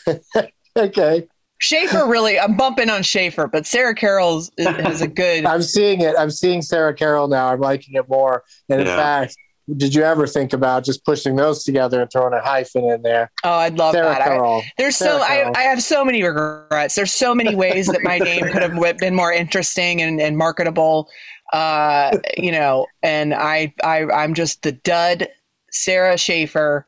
[0.76, 1.28] okay.
[1.62, 5.46] Schaefer really, I'm bumping on Schaefer, but Sarah Carol has a good.
[5.46, 6.16] I'm seeing it.
[6.20, 7.48] I'm seeing Sarah Carroll now.
[7.48, 8.44] I'm liking it more.
[8.68, 8.96] And in yeah.
[8.98, 9.38] fact,
[9.78, 13.32] did you ever think about just pushing those together and throwing a hyphen in there?
[13.46, 14.22] Oh, I'd love Sarah that.
[14.22, 16.96] I, there's Sarah so I, I, have so many regrets.
[16.96, 21.10] There's so many ways that my name could have been more interesting and, and marketable.
[21.54, 25.30] Uh, you know, and I, I, I'm just the dud,
[25.72, 26.86] Sara Schaefer.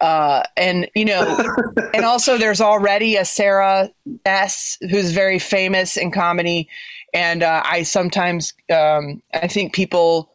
[0.00, 1.38] Uh, and you know,
[1.94, 3.90] and also there's already a Sarah
[4.24, 6.68] S who's very famous in comedy,
[7.12, 10.32] and uh, I sometimes um, I think people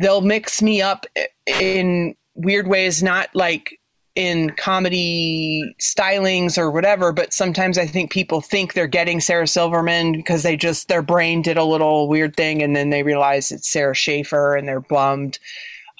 [0.00, 1.06] they'll mix me up
[1.46, 3.78] in weird ways, not like
[4.14, 10.12] in comedy stylings or whatever, but sometimes I think people think they're getting Sarah Silverman
[10.12, 13.68] because they just their brain did a little weird thing and then they realize it's
[13.68, 15.38] Sara Schaefer and they're bummed.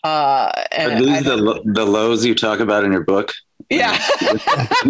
[0.04, 3.32] Uh, and Are these the, the lows you talk about in your book?
[3.70, 3.96] Yeah,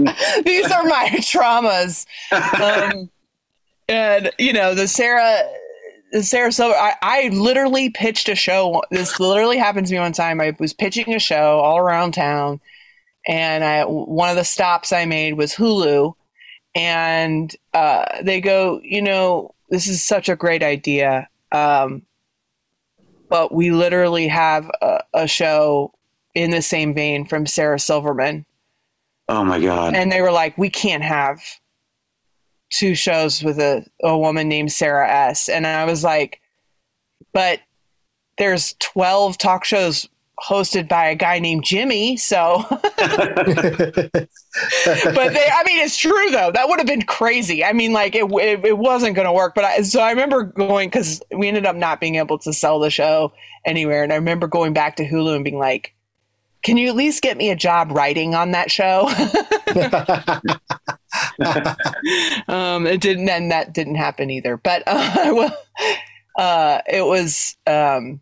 [0.44, 2.06] these are my traumas.
[2.32, 3.10] Um,
[3.88, 5.42] and you know the Sarah
[6.12, 8.82] the Sarah Silver, I, I literally pitched a show.
[8.90, 10.40] This literally happened to me one time.
[10.40, 12.60] I was pitching a show all around town,
[13.26, 16.14] and I, one of the stops I made was Hulu,
[16.74, 22.02] and uh, they go, you know, this is such a great idea, um,
[23.32, 25.90] but we literally have a, a show
[26.34, 28.44] in the same vein from Sarah Silverman.
[29.26, 29.94] Oh my god!
[29.94, 31.40] And they were like, we can't have
[32.68, 35.48] two shows with a, a woman named Sarah S.
[35.48, 36.42] And I was like,
[37.32, 37.60] but
[38.36, 40.06] there's 12 talk shows
[40.42, 42.16] hosted by a guy named Jimmy.
[42.16, 46.50] So, but they, I mean, it's true though.
[46.50, 47.64] That would have been crazy.
[47.64, 49.54] I mean, like it, it, it wasn't going to work.
[49.54, 52.80] But I, so I remember going because we ended up not being able to sell
[52.80, 53.32] the show
[53.64, 54.02] anywhere.
[54.02, 55.94] And I remember going back to Hulu and being like,
[56.62, 59.08] can you at least get me a job writing on that show?
[62.48, 64.56] um, it didn't, and that didn't happen either.
[64.56, 65.56] But uh, well,
[66.38, 67.56] uh, it was.
[67.66, 68.20] Um,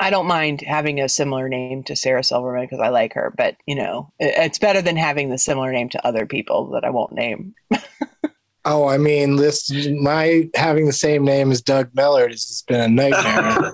[0.00, 3.56] I don't mind having a similar name to Sarah Silverman because I like her, but
[3.66, 6.90] you know, it, it's better than having the similar name to other people that I
[6.90, 7.54] won't name.
[8.64, 12.80] oh, I mean, this my having the same name as Doug Mellard has just been
[12.80, 13.72] a nightmare.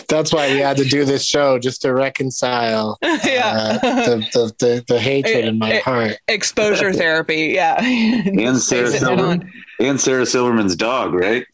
[0.08, 3.78] That's why we had to do this show just to reconcile yeah.
[3.82, 6.16] uh, the, the, the, the, hatred in my heart.
[6.28, 7.76] Exposure therapy, yeah.
[7.80, 11.46] And Sarah, Silverman, and Sarah Silverman's dog, right?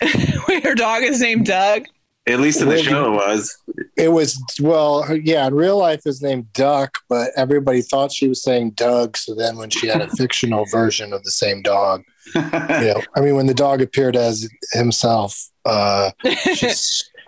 [0.48, 1.86] Wait, her dog is named Doug?
[2.26, 3.58] At least in the show it was.
[3.96, 5.46] It was well, yeah.
[5.46, 9.16] In real life, is named Duck, but everybody thought she was saying Doug.
[9.16, 13.20] So then, when she had a fictional version of the same dog, you know, I
[13.20, 16.10] mean, when the dog appeared as himself, uh,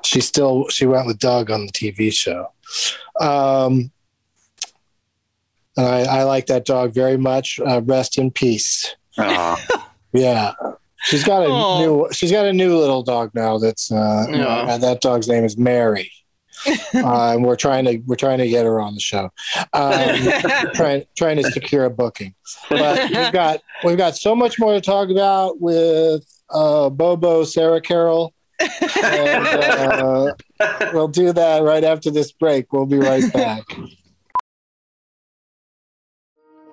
[0.04, 2.52] she still she went with Doug on the TV show.
[3.18, 3.90] Um,
[5.76, 7.58] I, I like that dog very much.
[7.58, 8.94] Uh, rest in peace.
[9.16, 10.52] yeah,
[11.04, 11.80] she's got a Aww.
[11.80, 13.58] new she's got a new little dog now.
[13.58, 14.76] That's uh, yeah.
[14.78, 16.10] that dog's name is Mary.
[16.94, 19.30] uh, and we're trying to we're trying to get her on the show,
[19.72, 22.34] um, trying trying to secure a booking.
[22.68, 27.80] But we've got we've got so much more to talk about with uh, Bobo, Sarah
[27.80, 30.34] Carroll, and uh,
[30.92, 32.72] we'll do that right after this break.
[32.72, 33.64] We'll be right back.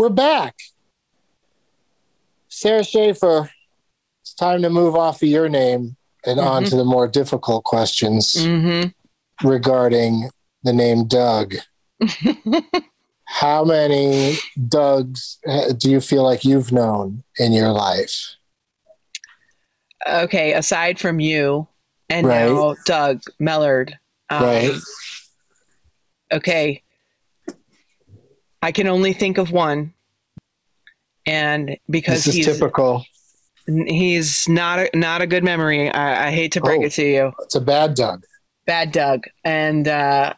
[0.00, 0.56] We're back.
[2.48, 3.50] Sara Schaefer,
[4.22, 6.48] it's time to move off of your name and mm-hmm.
[6.48, 9.46] on to the more difficult questions mm-hmm.
[9.46, 10.30] regarding
[10.62, 11.56] the name Doug.
[13.26, 18.36] how many Dougs uh, do you feel like you've known in your life?
[20.08, 21.68] Okay, aside from you
[22.08, 22.46] and right.
[22.46, 23.92] now Doug Mellard.
[24.30, 24.78] Um, right.
[26.32, 26.82] Okay.
[28.62, 29.94] I can only think of one.
[31.26, 33.04] And because this is he's typical.
[33.66, 35.90] He's not a, not a good memory.
[35.90, 37.32] I, I hate to break oh, it to you.
[37.40, 38.24] It's a bad Doug.
[38.66, 39.24] Bad Doug.
[39.44, 40.34] And uh,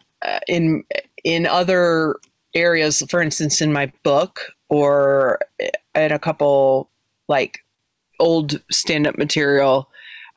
[0.48, 0.84] in
[1.24, 2.16] in other
[2.54, 5.40] areas, for instance, in my book or
[5.94, 6.90] in a couple
[7.28, 7.60] like
[8.20, 9.88] old stand up material,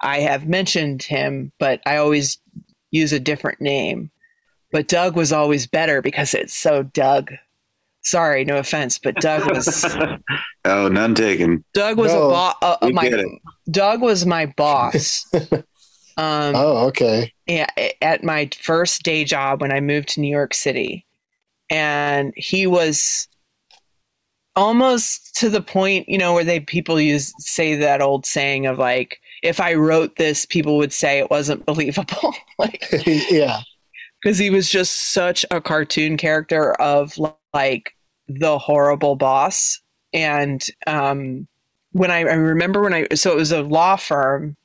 [0.01, 2.37] I have mentioned him, but I always
[2.91, 4.11] use a different name.
[4.71, 7.31] But Doug was always better because it's so Doug.
[8.05, 9.83] Sorry, no offense, but Doug was.
[10.65, 11.65] oh, none taken.
[11.73, 12.55] Doug was no, a boss.
[12.61, 13.23] Uh, uh my
[13.71, 15.25] Doug was my boss.
[15.33, 15.63] um,
[16.17, 17.33] oh, okay.
[17.47, 17.65] Yeah,
[18.03, 21.03] at my first day job when I moved to New York City,
[21.71, 23.27] and he was
[24.55, 28.77] almost to the point, you know, where they people use say that old saying of
[28.77, 32.35] like, if I wrote this, people would say it wasn't believable.
[32.59, 32.85] like,
[33.31, 33.61] yeah,
[34.21, 37.17] because he was just such a cartoon character of
[37.55, 37.95] like
[38.27, 39.81] the horrible boss.
[40.13, 41.47] And um,
[41.91, 44.55] when I, I remember when I, so it was a law firm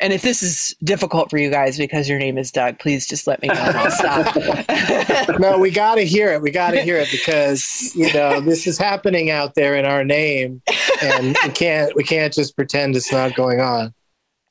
[0.00, 3.26] and if this is difficult for you guys because your name is Doug, please just
[3.26, 5.38] let me know I'll stop.
[5.38, 6.42] no, we got to hear it.
[6.42, 10.04] We got to hear it because you know this is happening out there in our
[10.04, 10.62] name,
[11.00, 13.94] and we can't we can't just pretend it's not going on.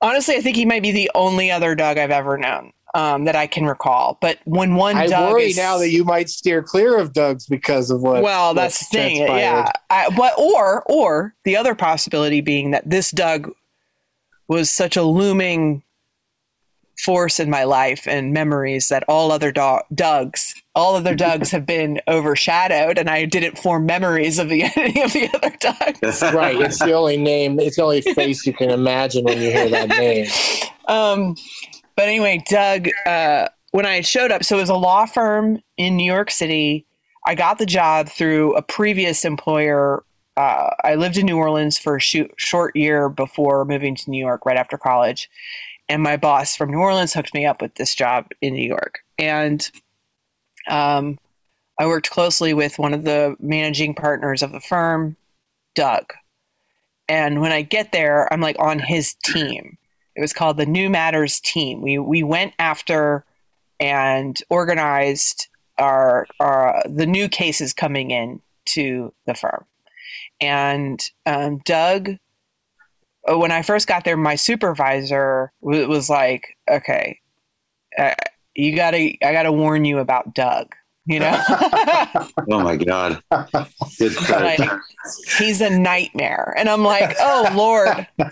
[0.02, 3.36] Honestly, I think he might be the only other Doug I've ever known um, that
[3.36, 4.18] I can recall.
[4.22, 7.46] But when one I Doug worry is, now that you might steer clear of Doug's
[7.48, 8.22] because of what.
[8.24, 9.40] well, that's the thing, transpired.
[9.40, 9.72] yeah.
[9.90, 13.52] I, but or or the other possibility being that this Doug
[14.48, 15.84] was such a looming
[17.00, 21.66] force in my life and memories that all other do- Dougs, all other Dougs have
[21.66, 26.22] been overshadowed, and I didn't form memories of the any of the other Dougs.
[26.34, 26.60] right.
[26.62, 27.60] It's the only name.
[27.60, 30.28] It's the only face you can imagine when you hear that name.
[30.88, 31.36] Um,
[31.96, 35.98] but anyway, Doug, uh, when I showed up, so it was a law firm in
[35.98, 36.86] New York City.
[37.26, 40.04] I got the job through a previous employer.
[40.36, 44.46] Uh, I lived in New Orleans for a short year before moving to New York
[44.46, 45.30] right after college.
[45.90, 49.00] And my boss from New Orleans hooked me up with this job in New York.
[49.18, 49.70] And
[50.68, 51.18] um,
[51.80, 55.16] I worked closely with one of the managing partners of the firm,
[55.76, 56.14] Doug.
[57.10, 59.78] And when I get there, I'm like on his team.
[60.16, 61.82] It was called the New Matters team.
[61.82, 63.26] We we went after
[63.80, 65.48] and organized
[65.78, 69.66] our our the new cases coming in to the firm.
[70.40, 72.12] And um, Doug,
[73.30, 77.20] uh, when I first got there, my supervisor w- was like, "Okay,
[77.98, 78.14] uh,
[78.56, 80.76] you gotta I gotta warn you about Doug."
[81.06, 81.38] You know,
[82.50, 83.22] Oh my god.
[83.30, 84.70] Like
[85.38, 88.08] he's a nightmare, and I'm like, "Oh Lord."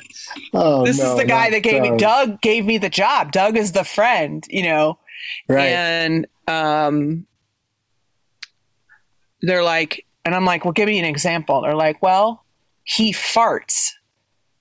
[0.54, 2.00] Oh, this no, is the guy that gave me Doug.
[2.00, 3.34] Doug gave me the job.
[3.34, 4.98] Doug is the friend, you know.
[5.50, 5.68] Right.
[5.68, 7.28] And um
[9.42, 12.46] they're like and I'm like, "Well, give me an example." They're like, "Well,
[12.84, 13.90] he farts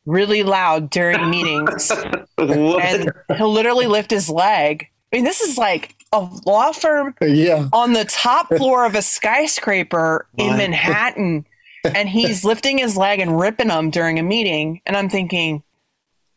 [0.06, 1.92] really loud during meetings
[2.38, 7.68] and he'll literally lift his leg." I mean, this is like a law firm yeah.
[7.72, 11.46] on the top floor of a skyscraper in Manhattan,
[11.84, 14.80] and he's lifting his leg and ripping them during a meeting.
[14.86, 15.62] And I'm thinking,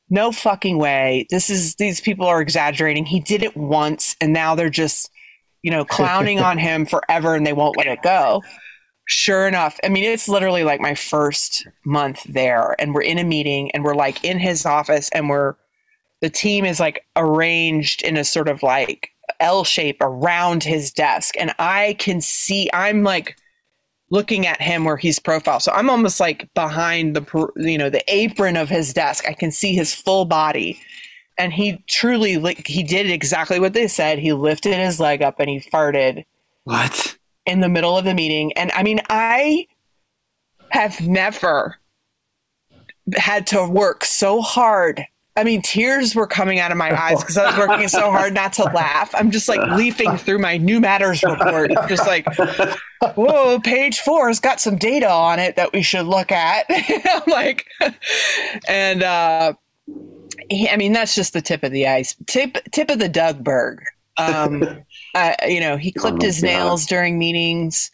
[0.10, 1.26] no fucking way.
[1.30, 3.06] This is these people are exaggerating.
[3.06, 5.10] He did it once, and now they're just,
[5.64, 8.44] you know, clowning on him forever, and they won't let it go.
[9.06, 13.24] Sure enough, I mean, it's literally like my first month there, and we're in a
[13.24, 15.56] meeting, and we're like in his office, and we're
[16.22, 21.36] the team is like arranged in a sort of like L shape around his desk.
[21.40, 23.36] And I can see, I'm like
[24.10, 25.60] looking at him where he's profile.
[25.60, 29.28] So I'm almost like behind the, you know, the apron of his desk.
[29.28, 30.80] I can see his full body.
[31.38, 34.20] And he truly, like, he did exactly what they said.
[34.20, 36.26] He lifted his leg up and he farted
[36.64, 37.18] What?
[37.46, 38.54] in the middle of the meeting.
[38.54, 39.68] And I mean, I
[40.70, 41.78] have never
[43.16, 45.06] had to work so hard.
[45.36, 48.36] I mean, tears were coming out of my eyes because I was working so hard
[48.36, 49.14] not to laugh.
[49.16, 52.28] I'm just like leafing through my new matters report, just like,
[53.16, 56.68] whoa, page four has got some data on it that we should look at.
[56.70, 57.66] I'm like,
[58.68, 59.54] and uh,
[60.50, 63.78] he, I mean, that's just the tip of the ice, tip tip of the Dougberg.
[64.18, 64.64] Um,
[65.16, 66.48] uh, you know, he clipped my his God.
[66.48, 67.90] nails during meetings.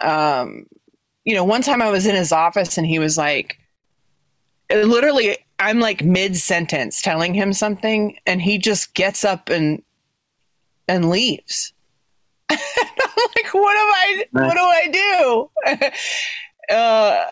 [0.00, 0.66] Um,
[1.24, 3.56] you know, one time I was in his office and he was like,
[4.68, 9.82] literally, I'm like mid sentence telling him something, and he just gets up and
[10.88, 11.72] and leaves.
[12.50, 12.58] I'm
[13.34, 15.50] like, what am I, what do I
[16.68, 16.74] do?
[16.74, 17.24] uh,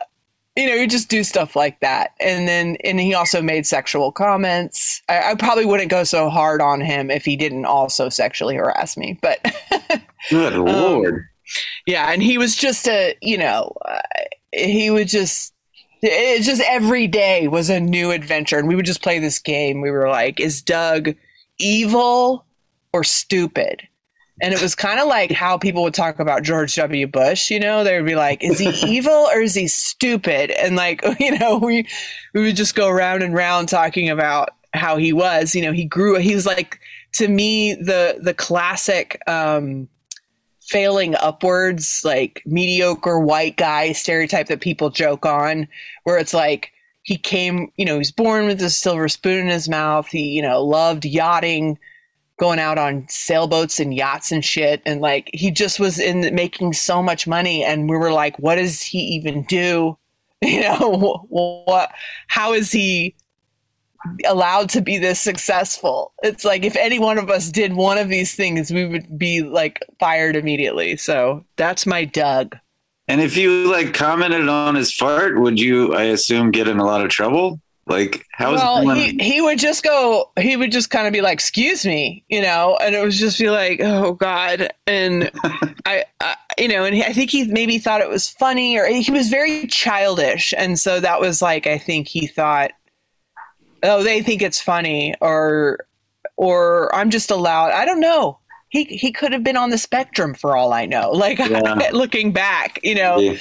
[0.56, 4.12] you know, you just do stuff like that, and then and he also made sexual
[4.12, 5.02] comments.
[5.08, 8.96] I, I probably wouldn't go so hard on him if he didn't also sexually harass
[8.96, 9.40] me, but.
[10.30, 11.26] Good Um, lord.
[11.86, 14.00] Yeah, and he was just a, you know, uh,
[14.52, 15.53] he would just
[16.06, 19.80] it just every day was a new adventure and we would just play this game.
[19.80, 21.14] We were like, is Doug
[21.58, 22.44] evil
[22.92, 23.86] or stupid?
[24.42, 27.06] And it was kind of like how people would talk about George W.
[27.06, 30.50] Bush, you know, they would be like, is he evil or is he stupid?
[30.50, 31.86] And like, you know, we
[32.34, 35.84] we would just go round and round talking about how he was, you know, he
[35.84, 36.80] grew he was like
[37.12, 39.88] to me the the classic um
[40.64, 45.68] failing upwards, like mediocre white guy stereotype that people joke on,
[46.04, 46.70] where it's like
[47.02, 50.06] he came, you know, he was born with a silver spoon in his mouth.
[50.08, 51.78] He, you know, loved yachting,
[52.38, 54.82] going out on sailboats and yachts and shit.
[54.86, 57.62] And like he just was in making so much money.
[57.62, 59.98] And we were like what does he even do?
[60.42, 61.90] You know what
[62.26, 63.14] how is he
[64.26, 66.12] allowed to be this successful?
[66.22, 69.40] It's like if any one of us did one of these things we would be
[69.40, 70.98] like fired immediately.
[70.98, 72.58] So that's my doug
[73.08, 76.84] and if you like commented on his fart would you i assume get in a
[76.84, 77.60] lot of trouble?
[77.86, 81.34] Like how well, he, he would just go he would just kind of be like
[81.34, 82.78] excuse me you know?
[82.80, 84.72] And it was just be like oh god.
[84.86, 85.30] And
[85.84, 88.86] I, I, you know and he, i think he maybe thought it was funny or
[88.86, 90.54] he was very childish.
[90.56, 92.70] And so that was like i think he thought
[93.82, 95.86] oh they think it's funny or
[96.36, 98.38] or i'm just allowed i don't know
[98.74, 101.88] he he could have been on the spectrum for all i know like yeah.
[101.92, 103.36] looking back you know yeah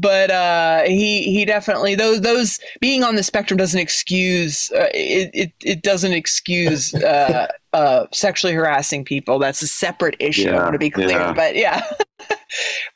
[0.00, 5.30] but uh, he he definitely those those being on the spectrum doesn't excuse uh, it,
[5.34, 9.38] it it doesn't excuse uh, uh, sexually harassing people.
[9.38, 10.50] That's a separate issue.
[10.50, 11.82] Yeah, I want to be clear, but yeah,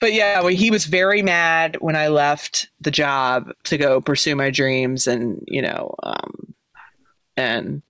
[0.00, 4.36] but yeah, well, he was very mad when I left the job to go pursue
[4.36, 6.54] my dreams, and you know, um,
[7.36, 7.82] and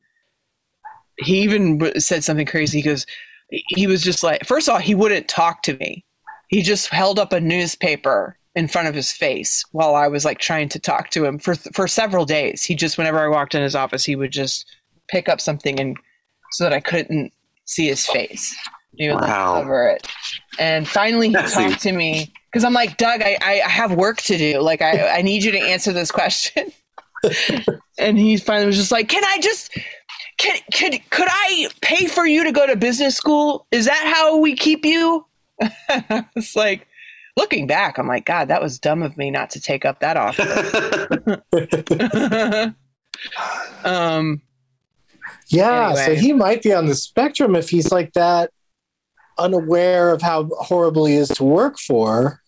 [1.18, 2.78] he even said something crazy.
[2.78, 3.05] He goes,
[3.68, 6.05] he was just like, first of all, he wouldn't talk to me.
[6.48, 10.38] He just held up a newspaper in front of his face while I was like
[10.38, 12.62] trying to talk to him for for several days.
[12.62, 14.66] He just whenever I walked in his office, he would just
[15.09, 15.96] pick up something and
[16.53, 17.32] so that I couldn't
[17.64, 18.55] see his face.
[18.94, 19.55] He would wow.
[19.55, 20.07] like cover it.
[20.59, 24.36] And finally he talked to me because I'm like, Doug, I, I have work to
[24.36, 24.61] do.
[24.61, 26.70] Like I, I need you to answer this question.
[27.98, 29.78] and he finally was just like, Can I just
[30.43, 33.66] can could could I pay for you to go to business school?
[33.70, 35.24] Is that how we keep you?
[35.61, 36.88] it's like
[37.36, 40.16] looking back, I'm like, God, that was dumb of me not to take up that
[40.16, 40.43] offer.
[43.84, 44.43] um,
[45.47, 46.05] yeah, anyway.
[46.07, 48.51] so he might be on the spectrum if he's like that,
[49.38, 52.40] unaware of how horrible he is to work for.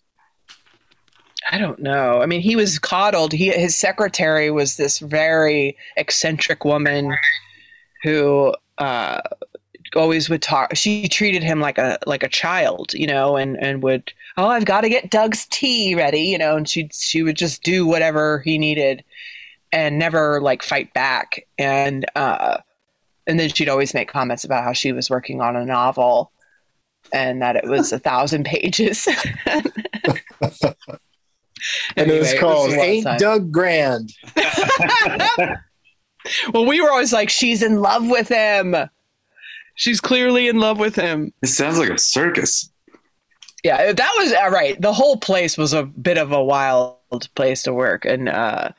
[1.53, 2.23] I don't know.
[2.23, 3.33] I mean, he was coddled.
[3.33, 7.15] He his secretary was this very eccentric woman
[8.05, 9.21] who uh,
[9.97, 10.77] always would talk.
[10.77, 14.67] She treated him like a like a child, you know, and and would oh I've
[14.67, 18.41] got to get Doug's tea ready, you know, and she she would just do whatever
[18.41, 19.03] he needed,
[19.73, 21.47] and never like fight back.
[21.59, 22.59] And uh,
[23.27, 26.31] and then she'd always make comments about how she was working on a novel,
[27.13, 29.09] and that it was a thousand pages.
[29.47, 29.73] and
[31.97, 34.13] anyway, it was called it was Ain't Doug Grand.
[36.53, 38.75] well, we were always like, she's in love with him.
[39.75, 41.33] She's clearly in love with him.
[41.43, 42.71] It sounds like a circus.
[43.65, 44.81] Yeah, that was uh, right.
[44.81, 46.99] The whole place was a bit of a wild
[47.35, 48.71] place to work, and uh,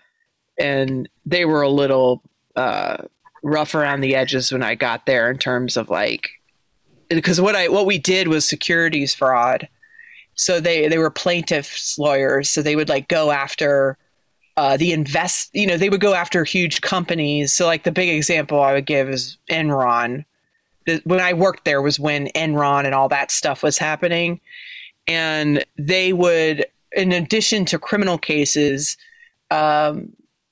[0.60, 2.22] and they were a little
[2.56, 2.98] uh,
[3.42, 6.30] rough around the edges when I got there in terms of like
[7.10, 9.68] because what I what we did was securities fraud.
[10.36, 13.98] So they they were plaintiffs lawyers, so they would like go after
[14.58, 15.50] uh, the invest.
[15.54, 17.54] You know, they would go after huge companies.
[17.54, 20.26] So like the big example I would give is Enron
[21.04, 24.40] when I worked there was when Enron and all that stuff was happening.
[25.08, 28.98] And they would, in addition to criminal cases,
[29.52, 30.12] um,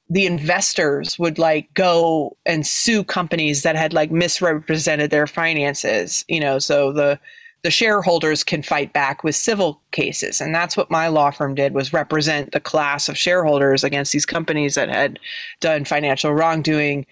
[0.09, 6.39] the investors would like go and sue companies that had like misrepresented their finances, you
[6.39, 7.19] know, so the
[7.63, 11.73] the shareholders can fight back with civil cases and that's what my law firm did
[11.73, 15.17] was represent the class of shareholders against these companies that had
[15.61, 17.05] done financial wrongdoing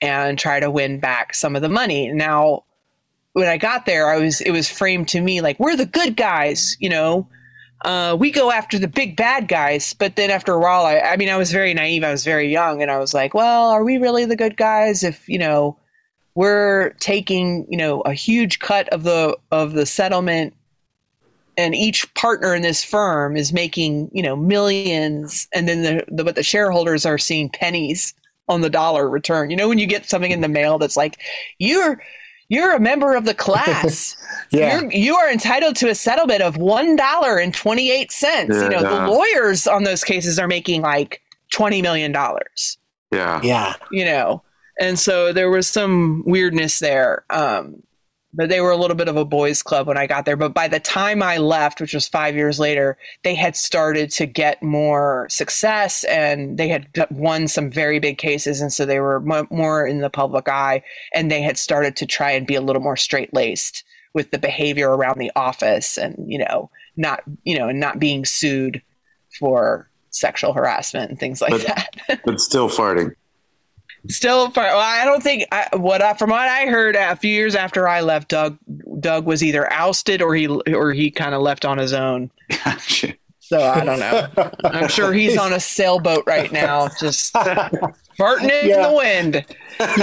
[0.00, 2.10] and try to win back some of the money.
[2.12, 2.64] Now,
[3.32, 6.16] when I got there, I was it was framed to me like we're the good
[6.16, 7.28] guys, you know.
[7.84, 11.16] Uh, we go after the big bad guys, but then after a while, I, I
[11.18, 12.02] mean, I was very naive.
[12.02, 15.04] I was very young, and I was like, well, are we really the good guys
[15.04, 15.78] if you know
[16.36, 20.54] we're taking you know a huge cut of the of the settlement
[21.58, 26.22] and each partner in this firm is making you know millions and then the, the
[26.22, 28.14] but the shareholders are seeing pennies
[28.48, 29.50] on the dollar return.
[29.50, 31.20] You know, when you get something in the mail that's like,
[31.58, 32.02] you're
[32.48, 34.16] you're a member of the class.
[34.50, 34.80] yeah.
[34.80, 38.54] You're, you are entitled to a settlement of one dollar and twenty eight cents.
[38.54, 39.04] Yeah, you know, yeah.
[39.04, 42.78] the lawyers on those cases are making like twenty million dollars.
[43.12, 43.40] Yeah.
[43.42, 43.74] Yeah.
[43.90, 44.42] You know.
[44.80, 47.24] And so there was some weirdness there.
[47.30, 47.82] Um,
[48.36, 50.36] but they were a little bit of a boys club when I got there.
[50.36, 54.26] But by the time I left, which was five years later, they had started to
[54.26, 58.60] get more success and they had won some very big cases.
[58.60, 60.82] And so they were m- more in the public eye
[61.14, 64.38] and they had started to try and be a little more straight laced with the
[64.38, 68.82] behavior around the office and, you know, not, you know, and not being sued
[69.38, 72.20] for sexual harassment and things like but, that.
[72.24, 73.14] but still farting.
[74.08, 77.30] Still, for, well, I don't think I, what I, from what I heard a few
[77.30, 78.58] years after I left, Doug
[79.00, 82.30] Doug was either ousted or he or he kind of left on his own.
[82.64, 83.14] Gotcha.
[83.40, 84.26] So I don't know.
[84.64, 87.32] I'm sure he's on a sailboat right now, just
[88.18, 88.88] farting in Yeah.
[88.88, 89.44] the wind.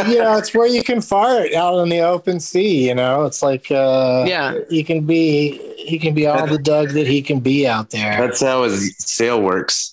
[0.08, 2.88] you know, it's where you can fart out in the open sea.
[2.88, 4.60] You know, it's like uh, Yeah.
[4.70, 8.18] you can be he can be all the Doug that he can be out there.
[8.18, 9.93] That's how his sail works.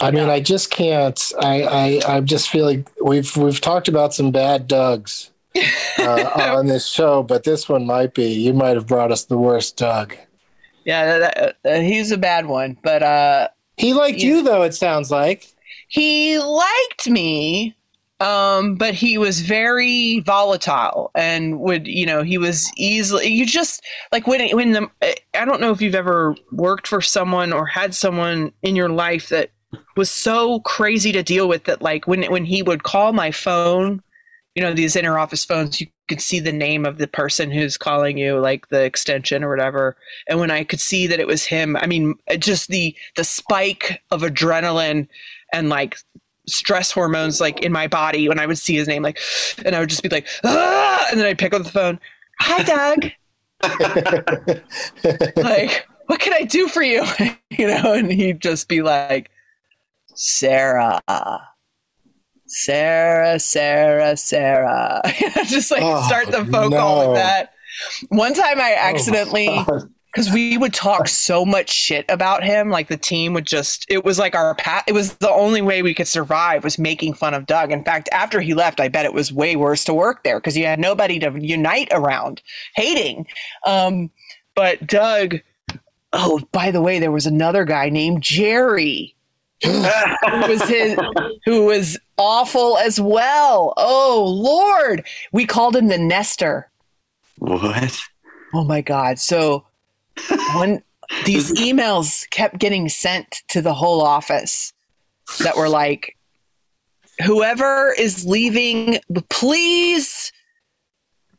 [0.00, 1.32] I mean, I just can't.
[1.40, 5.30] I I I just feel like we've we've talked about some bad Dougs
[5.98, 8.26] uh, on this show, but this one might be.
[8.32, 10.14] You might have brought us the worst Doug.
[10.84, 14.62] Yeah, that, uh, he's a bad one, but uh, He liked you though.
[14.62, 15.46] It sounds like.
[15.88, 17.74] he liked me
[18.18, 23.84] um but he was very volatile and would you know he was easily you just
[24.10, 24.88] like when when the
[25.34, 29.28] i don't know if you've ever worked for someone or had someone in your life
[29.28, 29.50] that
[29.96, 34.02] was so crazy to deal with that like when when he would call my phone
[34.54, 37.76] you know these inter office phones you could see the name of the person who's
[37.76, 39.96] calling you like the extension or whatever
[40.28, 44.02] and when i could see that it was him i mean just the the spike
[44.10, 45.08] of adrenaline
[45.52, 45.96] and like
[46.48, 49.18] stress hormones like in my body when I would see his name, like,
[49.64, 51.06] and I would just be like, ah!
[51.10, 52.00] and then I'd pick up the phone.
[52.40, 53.10] Hi, Doug.
[55.36, 57.04] like, what can I do for you?
[57.50, 59.30] you know, and he'd just be like,
[60.16, 61.00] Sarah,
[62.46, 65.02] Sarah, Sarah, Sarah.
[65.46, 67.52] just like Oh, start the phone call with that.
[68.08, 69.90] One time I accidentally God.
[70.12, 74.04] because we would talk so much shit about him like the team would just it
[74.04, 77.34] was like our pat it was the only way we could survive was making fun
[77.34, 80.24] of doug in fact after he left i bet it was way worse to work
[80.24, 82.40] there because you had nobody to unite around
[82.74, 83.26] hating
[83.66, 84.10] um,
[84.54, 85.36] but doug
[86.14, 89.15] oh by the way there was another guy named jerry
[89.62, 89.70] who
[90.48, 90.98] was his
[91.44, 96.70] who was awful as well oh lord we called him the nester
[97.38, 97.98] What?
[98.54, 99.18] Oh my god.
[99.18, 99.66] So
[100.54, 100.82] when
[101.24, 104.72] these emails kept getting sent to the whole office
[105.40, 106.16] that were like
[107.24, 108.98] whoever is leaving
[109.28, 110.32] please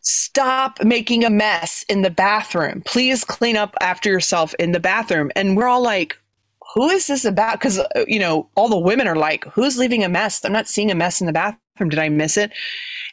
[0.01, 2.81] stop making a mess in the bathroom.
[2.85, 5.31] Please clean up after yourself in the bathroom.
[5.35, 6.17] And we're all like
[6.77, 7.59] who is this about?
[7.59, 10.45] Because, uh, you know, all the women are like, who's leaving a mess?
[10.45, 11.89] I'm not seeing a mess in the bathroom.
[11.89, 12.51] Did I miss it?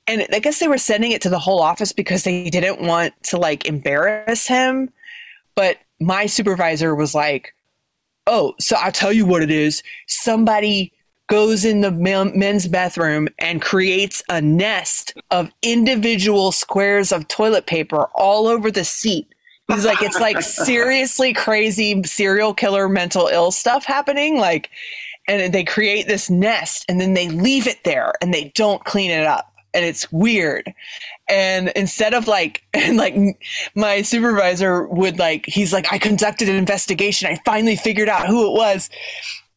[0.07, 3.15] And I guess they were sending it to the whole office because they didn't want
[3.25, 4.91] to like embarrass him.
[5.55, 7.55] But my supervisor was like,
[8.27, 9.83] oh, so I'll tell you what it is.
[10.09, 10.93] Somebody
[11.29, 18.11] goes in the men's bathroom and creates a nest of individual squares of toilet paper
[18.15, 19.34] all over the seat.
[19.69, 24.39] He's like, it's like seriously crazy serial killer mental ill stuff happening.
[24.39, 24.71] Like,
[25.27, 29.11] and they create this nest and then they leave it there and they don't clean
[29.11, 29.51] it up.
[29.73, 30.73] And it's weird.
[31.29, 33.15] And instead of like, and like
[33.75, 37.29] my supervisor would like, he's like, I conducted an investigation.
[37.29, 38.91] I finally figured out who it was.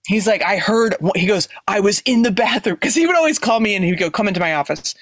[0.07, 2.77] He's like, I heard, he goes, I was in the bathroom.
[2.77, 4.95] Cause he would always call me and he'd go, come into my office.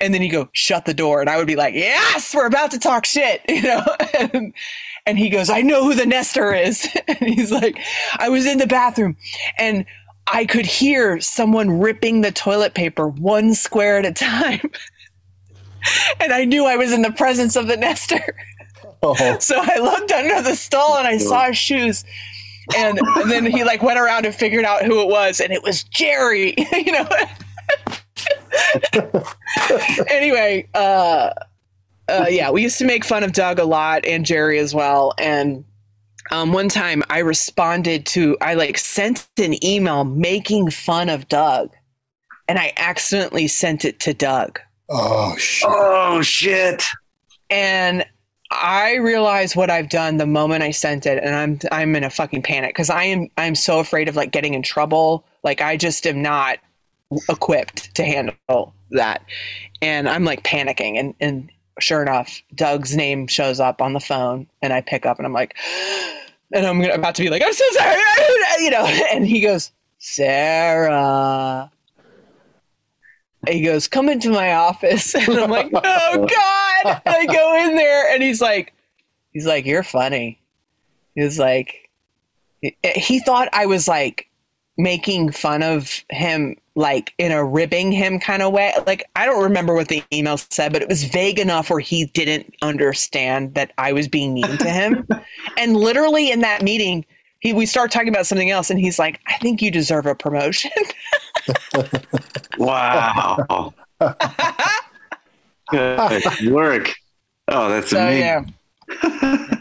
[0.00, 1.20] And then he'd go, shut the door.
[1.20, 3.84] And I would be like, yes, we're about to talk shit, you know?
[4.18, 4.54] and,
[5.06, 6.88] and he goes, I know who the nester is.
[7.08, 7.78] and he's like,
[8.18, 9.16] I was in the bathroom
[9.58, 9.84] and
[10.26, 14.70] I could hear someone ripping the toilet paper one square at a time.
[16.20, 18.36] and I knew I was in the presence of the nester.
[19.02, 21.18] Oh, So I looked under the stall and I oh.
[21.18, 22.04] saw his shoes.
[22.76, 25.62] And, and then he like went around and figured out who it was, and it
[25.62, 26.54] was Jerry.
[26.72, 27.08] you know.
[30.08, 31.30] anyway, uh,
[32.08, 35.14] uh, yeah, we used to make fun of Doug a lot and Jerry as well.
[35.18, 35.64] And
[36.30, 41.70] um, one time I responded to, I like sent an email making fun of Doug,
[42.48, 44.60] and I accidentally sent it to Doug.
[44.88, 45.68] oh shit.
[45.70, 46.84] Oh shit!
[47.50, 48.04] and
[48.50, 52.10] I realize what I've done the moment I sent it, and I'm I'm in a
[52.10, 55.24] fucking panic because I am I'm so afraid of like getting in trouble.
[55.44, 56.58] Like I just am not
[57.28, 59.24] equipped to handle that,
[59.82, 60.98] and I'm like panicking.
[60.98, 61.50] And and
[61.80, 65.32] sure enough, Doug's name shows up on the phone, and I pick up, and I'm
[65.32, 65.56] like,
[66.52, 68.00] and I'm about to be like, I'm so sorry,
[68.60, 68.84] you know.
[69.12, 71.70] And he goes, Sara.
[73.46, 75.14] He goes, come into my office.
[75.28, 77.02] And I'm like, oh God.
[77.06, 78.74] I go in there and he's like,
[79.32, 80.40] he's like, you're funny.
[81.14, 81.90] He's like,
[82.60, 84.28] he thought I was like
[84.76, 88.72] making fun of him, like in a ribbing him kind of way.
[88.86, 92.04] Like, I don't remember what the email said, but it was vague enough where he
[92.06, 95.04] didn't understand that I was being mean to him.
[95.58, 97.04] and literally in that meeting,
[97.40, 100.14] he we start talking about something else, and he's like, "I think you deserve a
[100.14, 100.70] promotion."
[102.58, 103.72] Wow.
[105.70, 106.92] Good work.
[107.46, 108.20] Oh, that's so amazing.
[108.20, 108.44] yeah,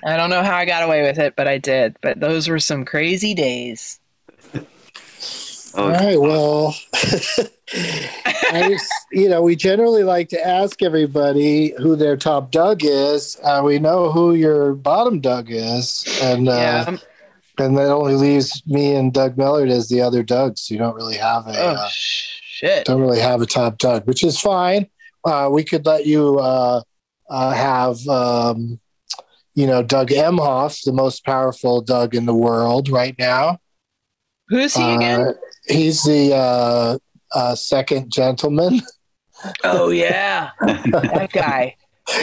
[0.03, 1.95] I don't know how I got away with it, but I did.
[2.01, 3.99] But those were some crazy days.
[5.77, 6.19] All right.
[6.19, 12.83] Well, I just, you know, we generally like to ask everybody who their top Doug
[12.83, 13.37] is.
[13.43, 16.97] Uh, we know who your bottom Doug is, and uh, yeah.
[17.59, 20.61] and that only leaves me and Doug Mellard as the other Dougs.
[20.61, 22.85] So you don't really have a Oh uh, shit.
[22.85, 24.87] don't really have a top Doug, which is fine.
[25.23, 26.81] Uh, we could let you uh,
[27.29, 28.05] uh, have.
[28.07, 28.79] Um,
[29.53, 33.57] you know, Doug Emhoff, the most powerful Doug in the world right now.
[34.49, 35.33] Who's he again?
[35.67, 36.97] He's the uh,
[37.33, 38.81] uh, second gentleman.
[39.63, 41.75] oh yeah, that guy.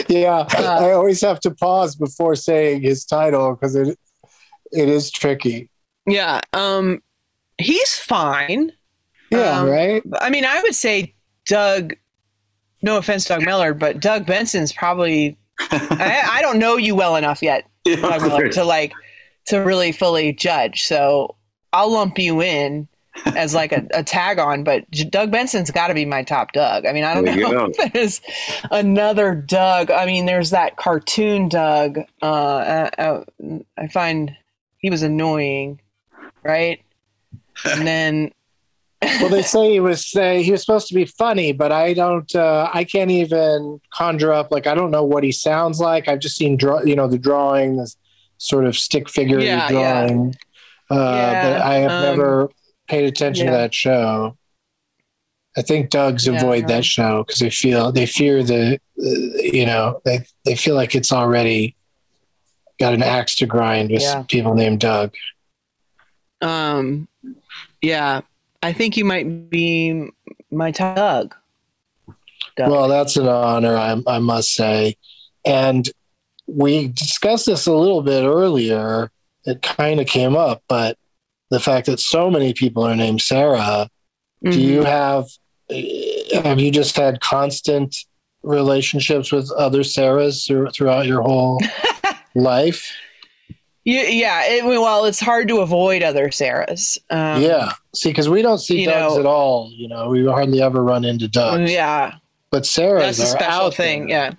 [0.07, 3.97] yeah, Uh, I always have to pause before saying his title because it
[4.71, 5.69] it is tricky.
[6.07, 6.41] Yeah.
[6.53, 7.01] Um,
[7.57, 8.71] he's fine.
[9.31, 10.03] Yeah, Um, right.
[10.19, 11.13] I mean, I would say
[11.47, 11.93] Doug.
[12.81, 15.37] No offense, Doug Mellard, but Doug Benson's probably.
[15.71, 18.91] I, I don't know you well enough yet, Yeah, Doug of Mellard, to like
[19.47, 20.83] to really fully judge.
[20.83, 21.35] So
[21.73, 22.87] I'll lump you in
[23.25, 26.85] as like a, a tag on, but Doug Benson's got to be my top Doug.
[26.85, 28.21] I mean, I don't There know if there's
[28.71, 29.91] another Doug.
[29.91, 31.99] I mean, there's that cartoon Doug.
[32.21, 33.23] Uh, uh, uh,
[33.77, 34.35] I find
[34.77, 35.79] he was annoying,
[36.43, 36.81] right?
[37.65, 38.31] And then
[39.21, 42.33] well, they say he was say he was supposed to be funny, but I don't.
[42.35, 46.07] Uh, I can't even conjure up like I don't know what he sounds like.
[46.07, 47.97] I've just seen draw, you know, the drawing, this
[48.37, 50.07] sort of stick figure Yeah, yeah.
[50.07, 50.35] drawing.
[50.89, 52.49] Uh, Yeah, but I have um, never
[52.87, 53.51] paid attention yeah.
[53.51, 54.37] to that show.
[55.57, 56.67] I think Doug's Yeah, avoid no.
[56.75, 60.95] that show because they feel they fear the, uh, you know, they they feel like
[60.95, 61.75] it's already
[62.79, 64.23] got an axe to grind with Yeah.
[64.27, 65.13] people named Doug.
[66.41, 67.07] Um,
[67.81, 68.21] yeah,
[68.61, 70.09] I think you might be
[70.51, 71.35] my top Doug.
[72.57, 72.71] Doug.
[72.71, 74.97] Well, that's an honor, I, I must say.
[75.45, 75.89] And
[76.47, 79.09] we discussed this a little bit earlier.
[79.45, 80.97] It kind of came up, but
[81.55, 83.89] the fact that so many people are named Sarah,
[84.43, 84.61] do Mhm.
[84.61, 85.25] you have
[86.43, 87.95] have you just had constant
[88.43, 91.59] relationships with other Sarahs through, throughout your whole
[92.35, 92.91] life?
[93.85, 96.97] You- yeah, it, well, it's hard to avoid other Sarahs.
[97.09, 97.71] Um, yeah.
[97.95, 99.71] See, because we don't see you Dougs know- at all.
[99.73, 101.71] You know, we hardly ever run into Dougs.
[101.71, 102.15] yeah,
[102.51, 104.07] But Sarah's that's a are special out thing.
[104.07, 104.09] there.
[104.09, 104.31] Yeah,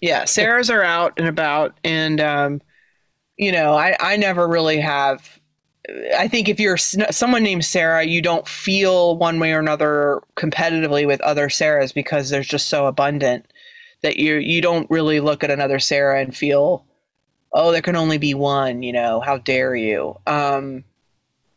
[0.00, 2.60] yeah, Sarahs are out and about, and um,
[3.38, 5.38] you know, I I never really have.
[6.16, 11.06] I think if you're someone named Sarah, you don't feel one way or another competitively
[11.06, 13.46] with other Sarahs because there's just so abundant
[14.02, 16.84] that you you don't really look at another Sarah and feel,
[17.52, 18.82] oh, there can only be one.
[18.82, 20.18] You know, how dare you?
[20.26, 20.84] Um,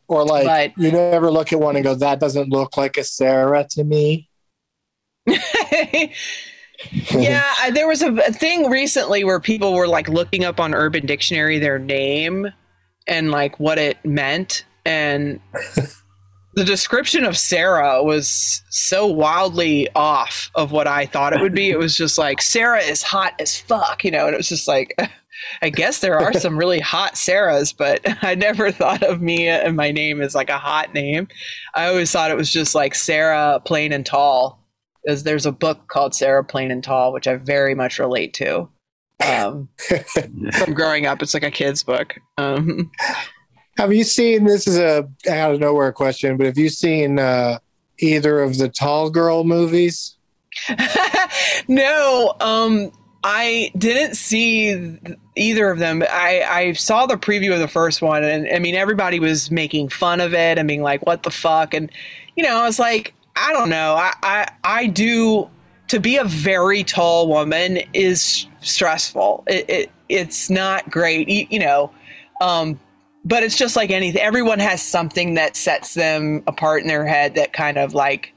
[0.08, 3.04] Or like But- you never look at one and go, "That doesn't look like a
[3.04, 4.30] Sarah to me."
[5.28, 6.10] yeah,
[7.60, 11.06] I- there was a, a thing recently where people were like looking up on Urban
[11.06, 12.48] Dictionary their name
[13.08, 15.40] and like what it meant, and
[16.54, 21.70] the description of Sarah was so wildly off of what I thought it would be.
[21.70, 24.68] It was just like Sarah is hot as fuck, you know, and it was just
[24.68, 24.96] like.
[25.62, 29.76] I guess there are some really hot Sarahs, but I never thought of me and
[29.76, 31.28] my name as like a hot name.
[31.76, 34.66] I always thought it was just like Sarah plain and tall
[35.06, 38.68] there's a book called Sarah Plain and Tall, which I very much relate to.
[39.24, 39.70] Um,
[40.54, 42.16] from growing up, it's like a kid's book.
[42.38, 42.92] Um,
[43.78, 44.46] Have you seen?
[44.46, 47.60] This is a out of nowhere question, but have you seen uh,
[48.00, 50.16] either of the Tall Girl movies?
[51.68, 52.90] no, um,
[53.26, 54.98] I didn't see
[55.36, 56.04] either of them.
[56.04, 59.90] I, I saw the preview of the first one, and I mean, everybody was making
[59.90, 61.92] fun of it and being like, "What the fuck?" And
[62.38, 63.96] you know, I was like, I don't know.
[63.96, 65.50] I, I, I do.
[65.90, 69.44] To be a very tall woman is stressful.
[69.48, 71.30] It, it it's not great.
[71.30, 71.92] You, you know.
[72.42, 72.80] Um,
[73.24, 74.22] but it's just like anything.
[74.22, 78.36] Everyone has something that sets them apart in their head that kind of like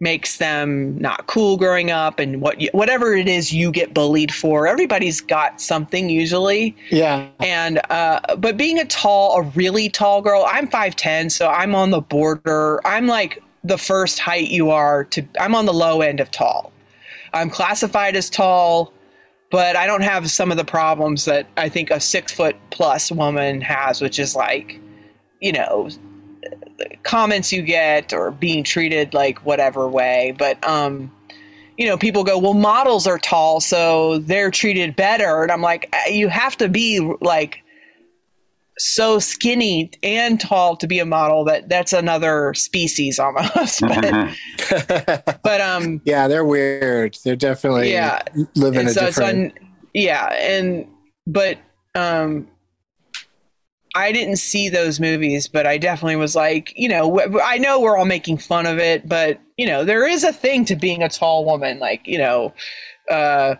[0.00, 4.34] makes them not cool growing up and what you, whatever it is you get bullied
[4.34, 10.20] for everybody's got something usually Yeah, and uh but being a tall a really tall
[10.20, 15.04] girl i'm 5'10 so i'm on the border i'm like the first height you are
[15.04, 16.72] to i'm on the low end of tall
[17.32, 18.92] i'm classified as tall
[19.54, 23.12] but i don't have some of the problems that i think a six foot plus
[23.12, 24.80] woman has which is like
[25.40, 25.88] you know
[27.02, 30.34] comments you get or being treated like whatever way.
[30.38, 31.10] But um
[31.76, 35.42] you know people go well models are tall so they're treated better.
[35.42, 37.63] And i'm like "Uh, you have to be like
[38.78, 43.80] so skinny and tall to be a model that that's another species almost.
[43.82, 44.34] but,
[45.44, 47.16] but um, yeah, they're weird.
[47.24, 48.22] They're definitely Yeah.
[48.56, 49.52] living and a so it's different.
[49.58, 50.86] on, yeah, and
[51.26, 51.58] but
[51.94, 52.48] um,
[53.94, 57.96] I didn't see those movies, but I definitely was like, you know, I know we're
[57.96, 61.08] all making fun of it, but you know, there is a thing to being a
[61.08, 61.78] tall woman.
[61.78, 62.52] Like, you know,
[63.08, 63.54] uh,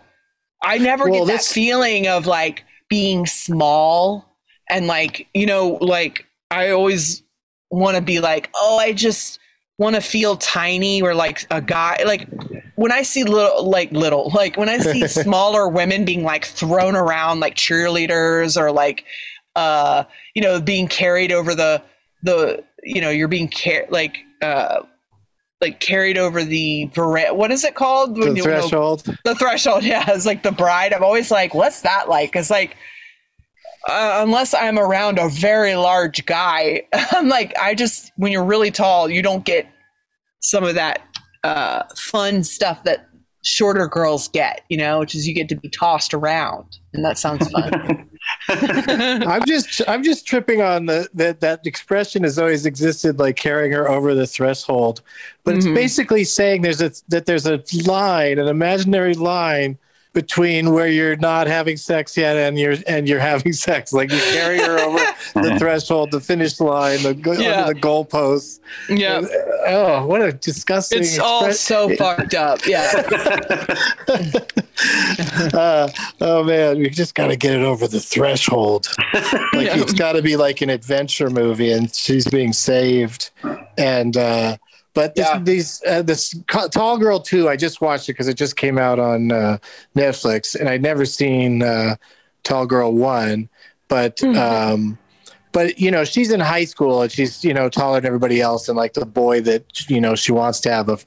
[0.61, 4.24] I never Well, get that this- feeling of like being small
[4.69, 7.23] and like, you know, like I always
[7.71, 9.39] want to be like, oh, I just
[9.77, 12.29] want to feel tiny or like a guy like
[12.75, 16.95] when I see little like little like when I see smaller women being like thrown
[16.95, 19.03] around like cheerleaders or like
[19.57, 21.81] uh you know being carried over the
[22.23, 24.81] the you know you're being car- like uh
[25.59, 29.03] like carried over the vera- what is it called the you- no, threshold.
[29.25, 32.75] the threshold yeah it's like the bride i'm always like what's that like it's like
[33.89, 36.81] uh, unless i'm around a very large guy
[37.11, 39.67] i'm like i just when you're really tall you don't get
[40.39, 41.01] some of that
[41.43, 43.07] uh, fun stuff that
[43.43, 47.17] shorter girls get you know which is you get to be tossed around and that
[47.17, 48.09] sounds fun
[48.49, 53.71] I'm just I'm just tripping on the that that expression has always existed, like carrying
[53.71, 55.03] her over the threshold.
[55.43, 55.75] But it's Mhm.
[55.75, 59.77] basically saying there's a that there's a line, an imaginary line
[60.15, 63.93] between where you're not having sex yet and you're and you're having sex.
[63.93, 64.97] Like you carry her over
[65.35, 67.61] the threshold, the finish line, the go Yeah.
[67.65, 68.59] under the goalposts.
[68.89, 69.21] yeah
[69.67, 70.99] Oh, what a disgusting!
[70.99, 72.91] it's all so fucked up yeah
[75.53, 75.87] uh,
[76.21, 78.87] oh man, we just got to get it over the threshold.
[79.13, 79.79] Like Yeah.
[79.81, 83.29] it's got to be like an adventure movie, and she's being saved.
[83.77, 84.57] And uh,
[84.95, 85.39] but this, Yeah.
[85.39, 86.33] these uh, this
[86.71, 87.47] Tall Girl too.
[87.47, 89.59] I just watched it because it just came out on uh,
[89.95, 91.95] Netflix, and I'd never seen uh,
[92.43, 93.47] Tall Girl one,
[93.87, 94.17] but.
[94.17, 94.35] Mhm.
[94.37, 94.97] Um,
[95.51, 98.67] but you know she's in high school and she's you know taller than everybody else
[98.67, 100.97] and like the boy that you know she wants to have a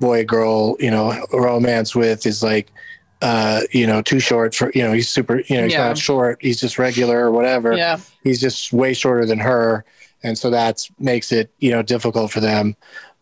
[0.00, 2.72] boy girl you know romance with is like
[3.20, 5.88] uh you know too short for you know he's super you know he's Yeah.
[5.88, 9.84] not short he's just regular or whatever yeah he's just way shorter than her
[10.22, 12.74] and so that makes it you know difficult for them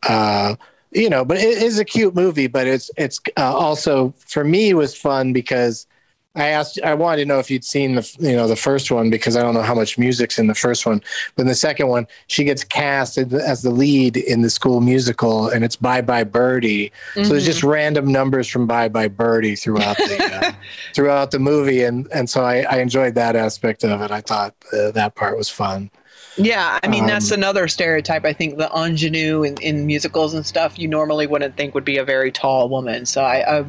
[0.04, 0.54] uh
[0.92, 4.74] you know but it is a cute movie but it's it's uh, also for me
[4.74, 5.86] was fun because
[6.34, 9.10] I asked, I wanted to know if you'd seen the, you know, the first one
[9.10, 11.02] because I don't know how much music's in the first one.
[11.34, 15.48] But in the second one, she gets cast as the- lead in the school musical,
[15.48, 16.92] and it's Bye Bye Birdie.
[17.14, 20.52] So there's just random numbers from Bye Bye Birdie throughout the uh,
[20.94, 24.12] throughout the movie, and and so I, I enjoyed that aspect of it.
[24.12, 25.90] I thought uh, that part was fun.
[26.38, 28.24] Yeah, I mean that's Um, another stereotype.
[28.24, 31.98] I think the ingenue in, in musicals and stuff you normally wouldn't think would be
[31.98, 33.06] a very tall woman.
[33.06, 33.64] So I, I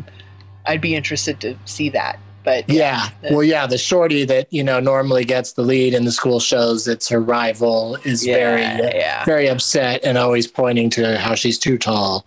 [0.66, 2.20] I'd be interested to see that.
[2.44, 3.10] But Yeah.
[3.32, 6.86] Well, yeah, the shorty that you know normally gets the lead in the school shows
[6.86, 9.26] that's her rival is very uh, yeah.
[9.26, 12.26] very upset and always pointing to how she's too tall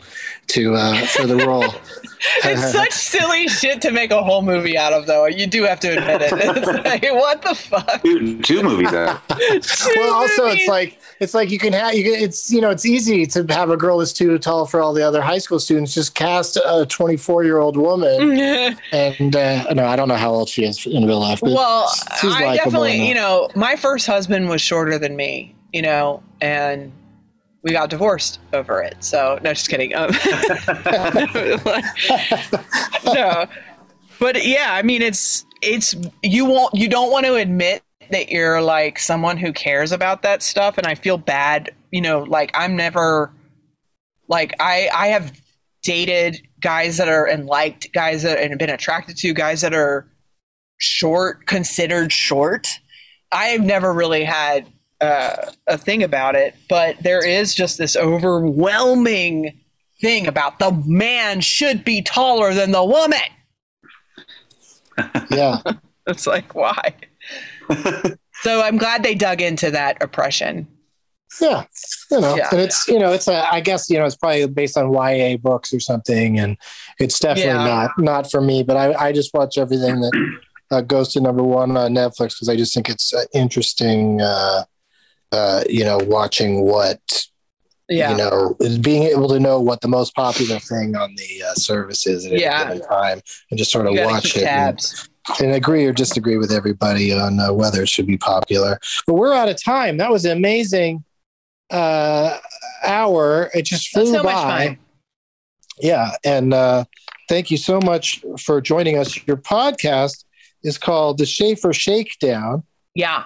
[0.49, 1.75] to uh, for the role.
[2.45, 5.27] It's such silly shit to make a whole movie out of, though.
[5.27, 6.33] You do have to admit it.
[6.63, 8.03] It's like, what the fuck?
[8.03, 9.23] two, two movies out.
[9.29, 12.85] well, also it's like it's like you can have you can, it's you know it's
[12.85, 15.95] easy to have a girl that's too tall for all the other high school students.
[15.95, 18.39] Just cast a 24 year old woman,
[18.93, 21.41] and uh, no, I don't know how old she is in real life.
[21.41, 21.89] But well,
[22.21, 23.09] she's I definitely, enough.
[23.09, 26.93] you know, my first husband was shorter than me, you know, and
[27.63, 28.97] we got divorced over it.
[29.01, 29.95] So, no, just kidding.
[29.95, 30.11] Um,
[33.05, 33.47] no,
[34.19, 38.61] but yeah, I mean, it's it's you won't you don't want to admit that you're
[38.61, 41.71] like someone who cares about that stuff, and I feel bad.
[41.91, 43.31] You know, like I'm never
[44.29, 45.33] like I I have
[45.83, 50.07] dated guys that are and liked guys that and been attracted to guys that are
[50.79, 52.67] short considered short
[53.31, 54.67] i've never really had
[55.03, 59.59] uh, a thing about it but there is just this overwhelming
[60.01, 63.19] thing about the man should be taller than the woman
[65.31, 65.59] yeah.
[66.07, 66.95] it's like why
[68.43, 70.67] so i'm glad they dug into that oppression
[71.41, 71.65] Yeah,
[72.11, 72.49] you know, Yeah.
[72.53, 73.51] and it's you know, it's a.
[73.51, 76.59] I guess you know, it's probably based on YA books or something, and
[76.99, 77.65] it's definitely Yeah.
[77.65, 78.63] not not for me.
[78.63, 80.13] But I, I just watch everything that
[80.71, 84.21] uh, goes to number one on Netflix because I just think it's uh, interesting.
[84.21, 84.65] Uh,
[85.33, 87.01] uh, you know, watching what
[87.89, 91.55] yeah you know, being able to know what the most popular thing on the uh,
[91.55, 92.61] service is at Yeah.
[92.63, 93.21] any given time,
[93.51, 94.43] and just sort of watch it.
[94.43, 94.47] and-
[94.79, 95.09] tabs
[95.41, 98.79] and agree or disagree with everybody on uh, whether it should be popular.
[99.07, 99.97] But we're out of time.
[99.99, 101.05] That was an amazing
[101.71, 102.39] uh,
[102.85, 103.51] hour.
[103.55, 104.79] It just flew so by.
[105.81, 106.85] Yeah, and uh,
[107.29, 109.19] thank you so much for joining us.
[109.27, 110.25] Your podcast
[110.65, 112.63] is called the Schaefer Shakedown.
[112.95, 113.25] yeah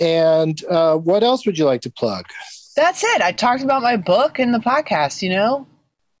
[0.00, 2.24] And uh, what else would you like to plug?
[2.76, 3.20] That's it.
[3.20, 5.66] I talked about my book and the podcast, you know?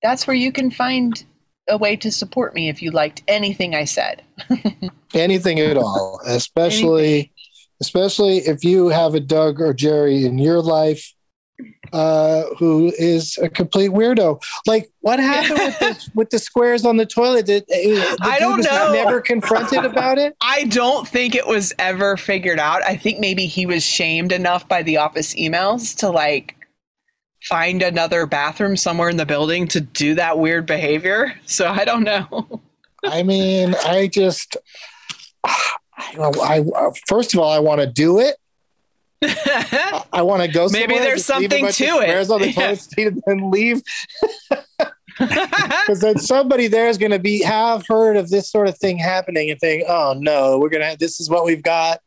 [0.02, 1.24] That's where you can find
[1.68, 4.22] a way to support me if you liked anything I said.
[5.14, 7.30] anything at all, especially anything.
[7.80, 11.12] especially if you have a Doug or Jerry in your life
[11.92, 14.42] uh, who is a complete weirdo.
[14.66, 17.46] Like, what happened with the, with the squares on the toilet?
[17.46, 18.92] Did, uh, I don't know.
[18.92, 20.36] Never confronted about it.
[20.40, 22.82] I don't think it was ever figured out.
[22.82, 26.56] I think maybe he was shamed enough by the office emails to like
[27.42, 31.34] find another bathroom somewhere in the building to do that weird behavior.
[31.46, 32.62] So I don't know.
[33.04, 34.56] I mean, I just,
[35.44, 35.74] I,
[36.42, 36.64] I
[37.08, 38.36] first of all, I want to do it.
[40.12, 40.66] I want to go.
[40.66, 40.88] Somewhere.
[40.88, 42.30] Maybe there's something to it.
[42.30, 42.52] on the yeah.
[42.52, 43.82] toilet seat and then leave.
[45.18, 48.96] Because then somebody there is going to be have heard of this sort of thing
[48.96, 50.96] happening and think, "Oh no, we're gonna.
[50.98, 52.00] This is what we've got."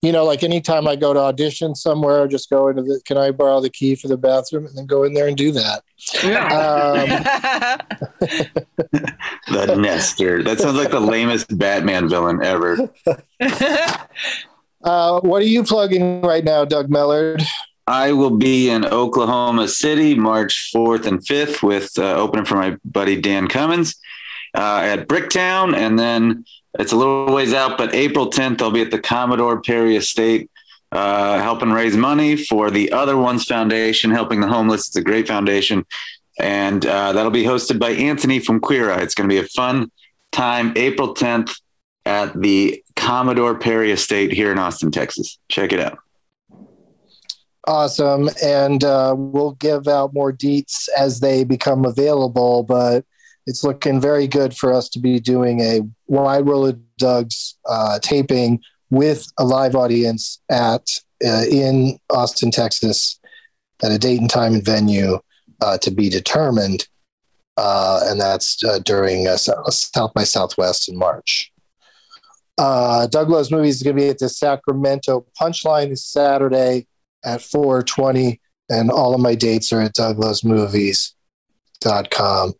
[0.00, 2.98] You know, like anytime I go to audition somewhere, just go into the.
[3.04, 5.52] Can I borrow the key for the bathroom and then go in there and do
[5.52, 5.82] that?
[6.22, 6.46] Yeah.
[6.46, 8.28] Um,
[9.52, 10.42] the Nestor.
[10.42, 12.90] That sounds like the lamest Batman villain ever.
[14.84, 17.42] Uh, what are you plugging right now, Doug Mellard?
[17.86, 22.76] I will be in Oklahoma City March 4th and 5th with uh, opening for my
[22.84, 23.96] buddy Dan Cummins
[24.54, 25.74] uh, at Bricktown.
[25.74, 26.44] And then
[26.78, 30.50] it's a little ways out, but April 10th, I'll be at the Commodore Perry Estate
[30.92, 34.88] uh, helping raise money for the Other Ones Foundation, helping the homeless.
[34.88, 35.84] It's a great foundation.
[36.38, 39.02] And uh, that'll be hosted by Anthony from Queer Eye.
[39.02, 39.90] It's going to be a fun
[40.30, 41.58] time, April 10th
[42.06, 45.38] at the Commodore Perry Estate here in Austin, Texas.
[45.48, 45.98] Check it out.
[47.66, 48.28] Awesome.
[48.42, 53.04] And uh, we'll give out more deets as they become available, but
[53.46, 57.98] it's looking very good for us to be doing a Wide World of Doug's uh,
[58.00, 60.88] taping with a live audience at
[61.26, 63.18] uh, in Austin, Texas,
[63.82, 65.18] at a date and time and venue
[65.62, 66.86] uh, to be determined.
[67.56, 71.52] Uh, and that's uh, during South by Southwest in March.
[72.56, 76.86] Uh, Doug Loves Movies is going to be at the Sacramento Punchline this Saturday
[77.24, 78.40] at 420.
[78.70, 82.54] And all of my dates are at douglovesmovies.com.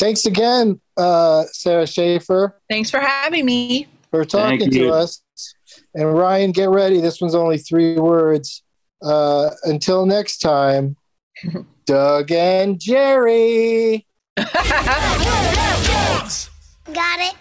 [0.00, 2.58] Thanks again, uh, Sara Schaefer.
[2.70, 3.86] Thanks for having me.
[4.10, 5.22] For talking to us.
[5.94, 7.00] And Ryan, get ready.
[7.00, 8.62] This one's only three words.
[9.02, 10.96] Uh, until next time,
[11.86, 14.06] Doug and Jerry.
[14.36, 14.48] Got
[17.20, 17.34] it.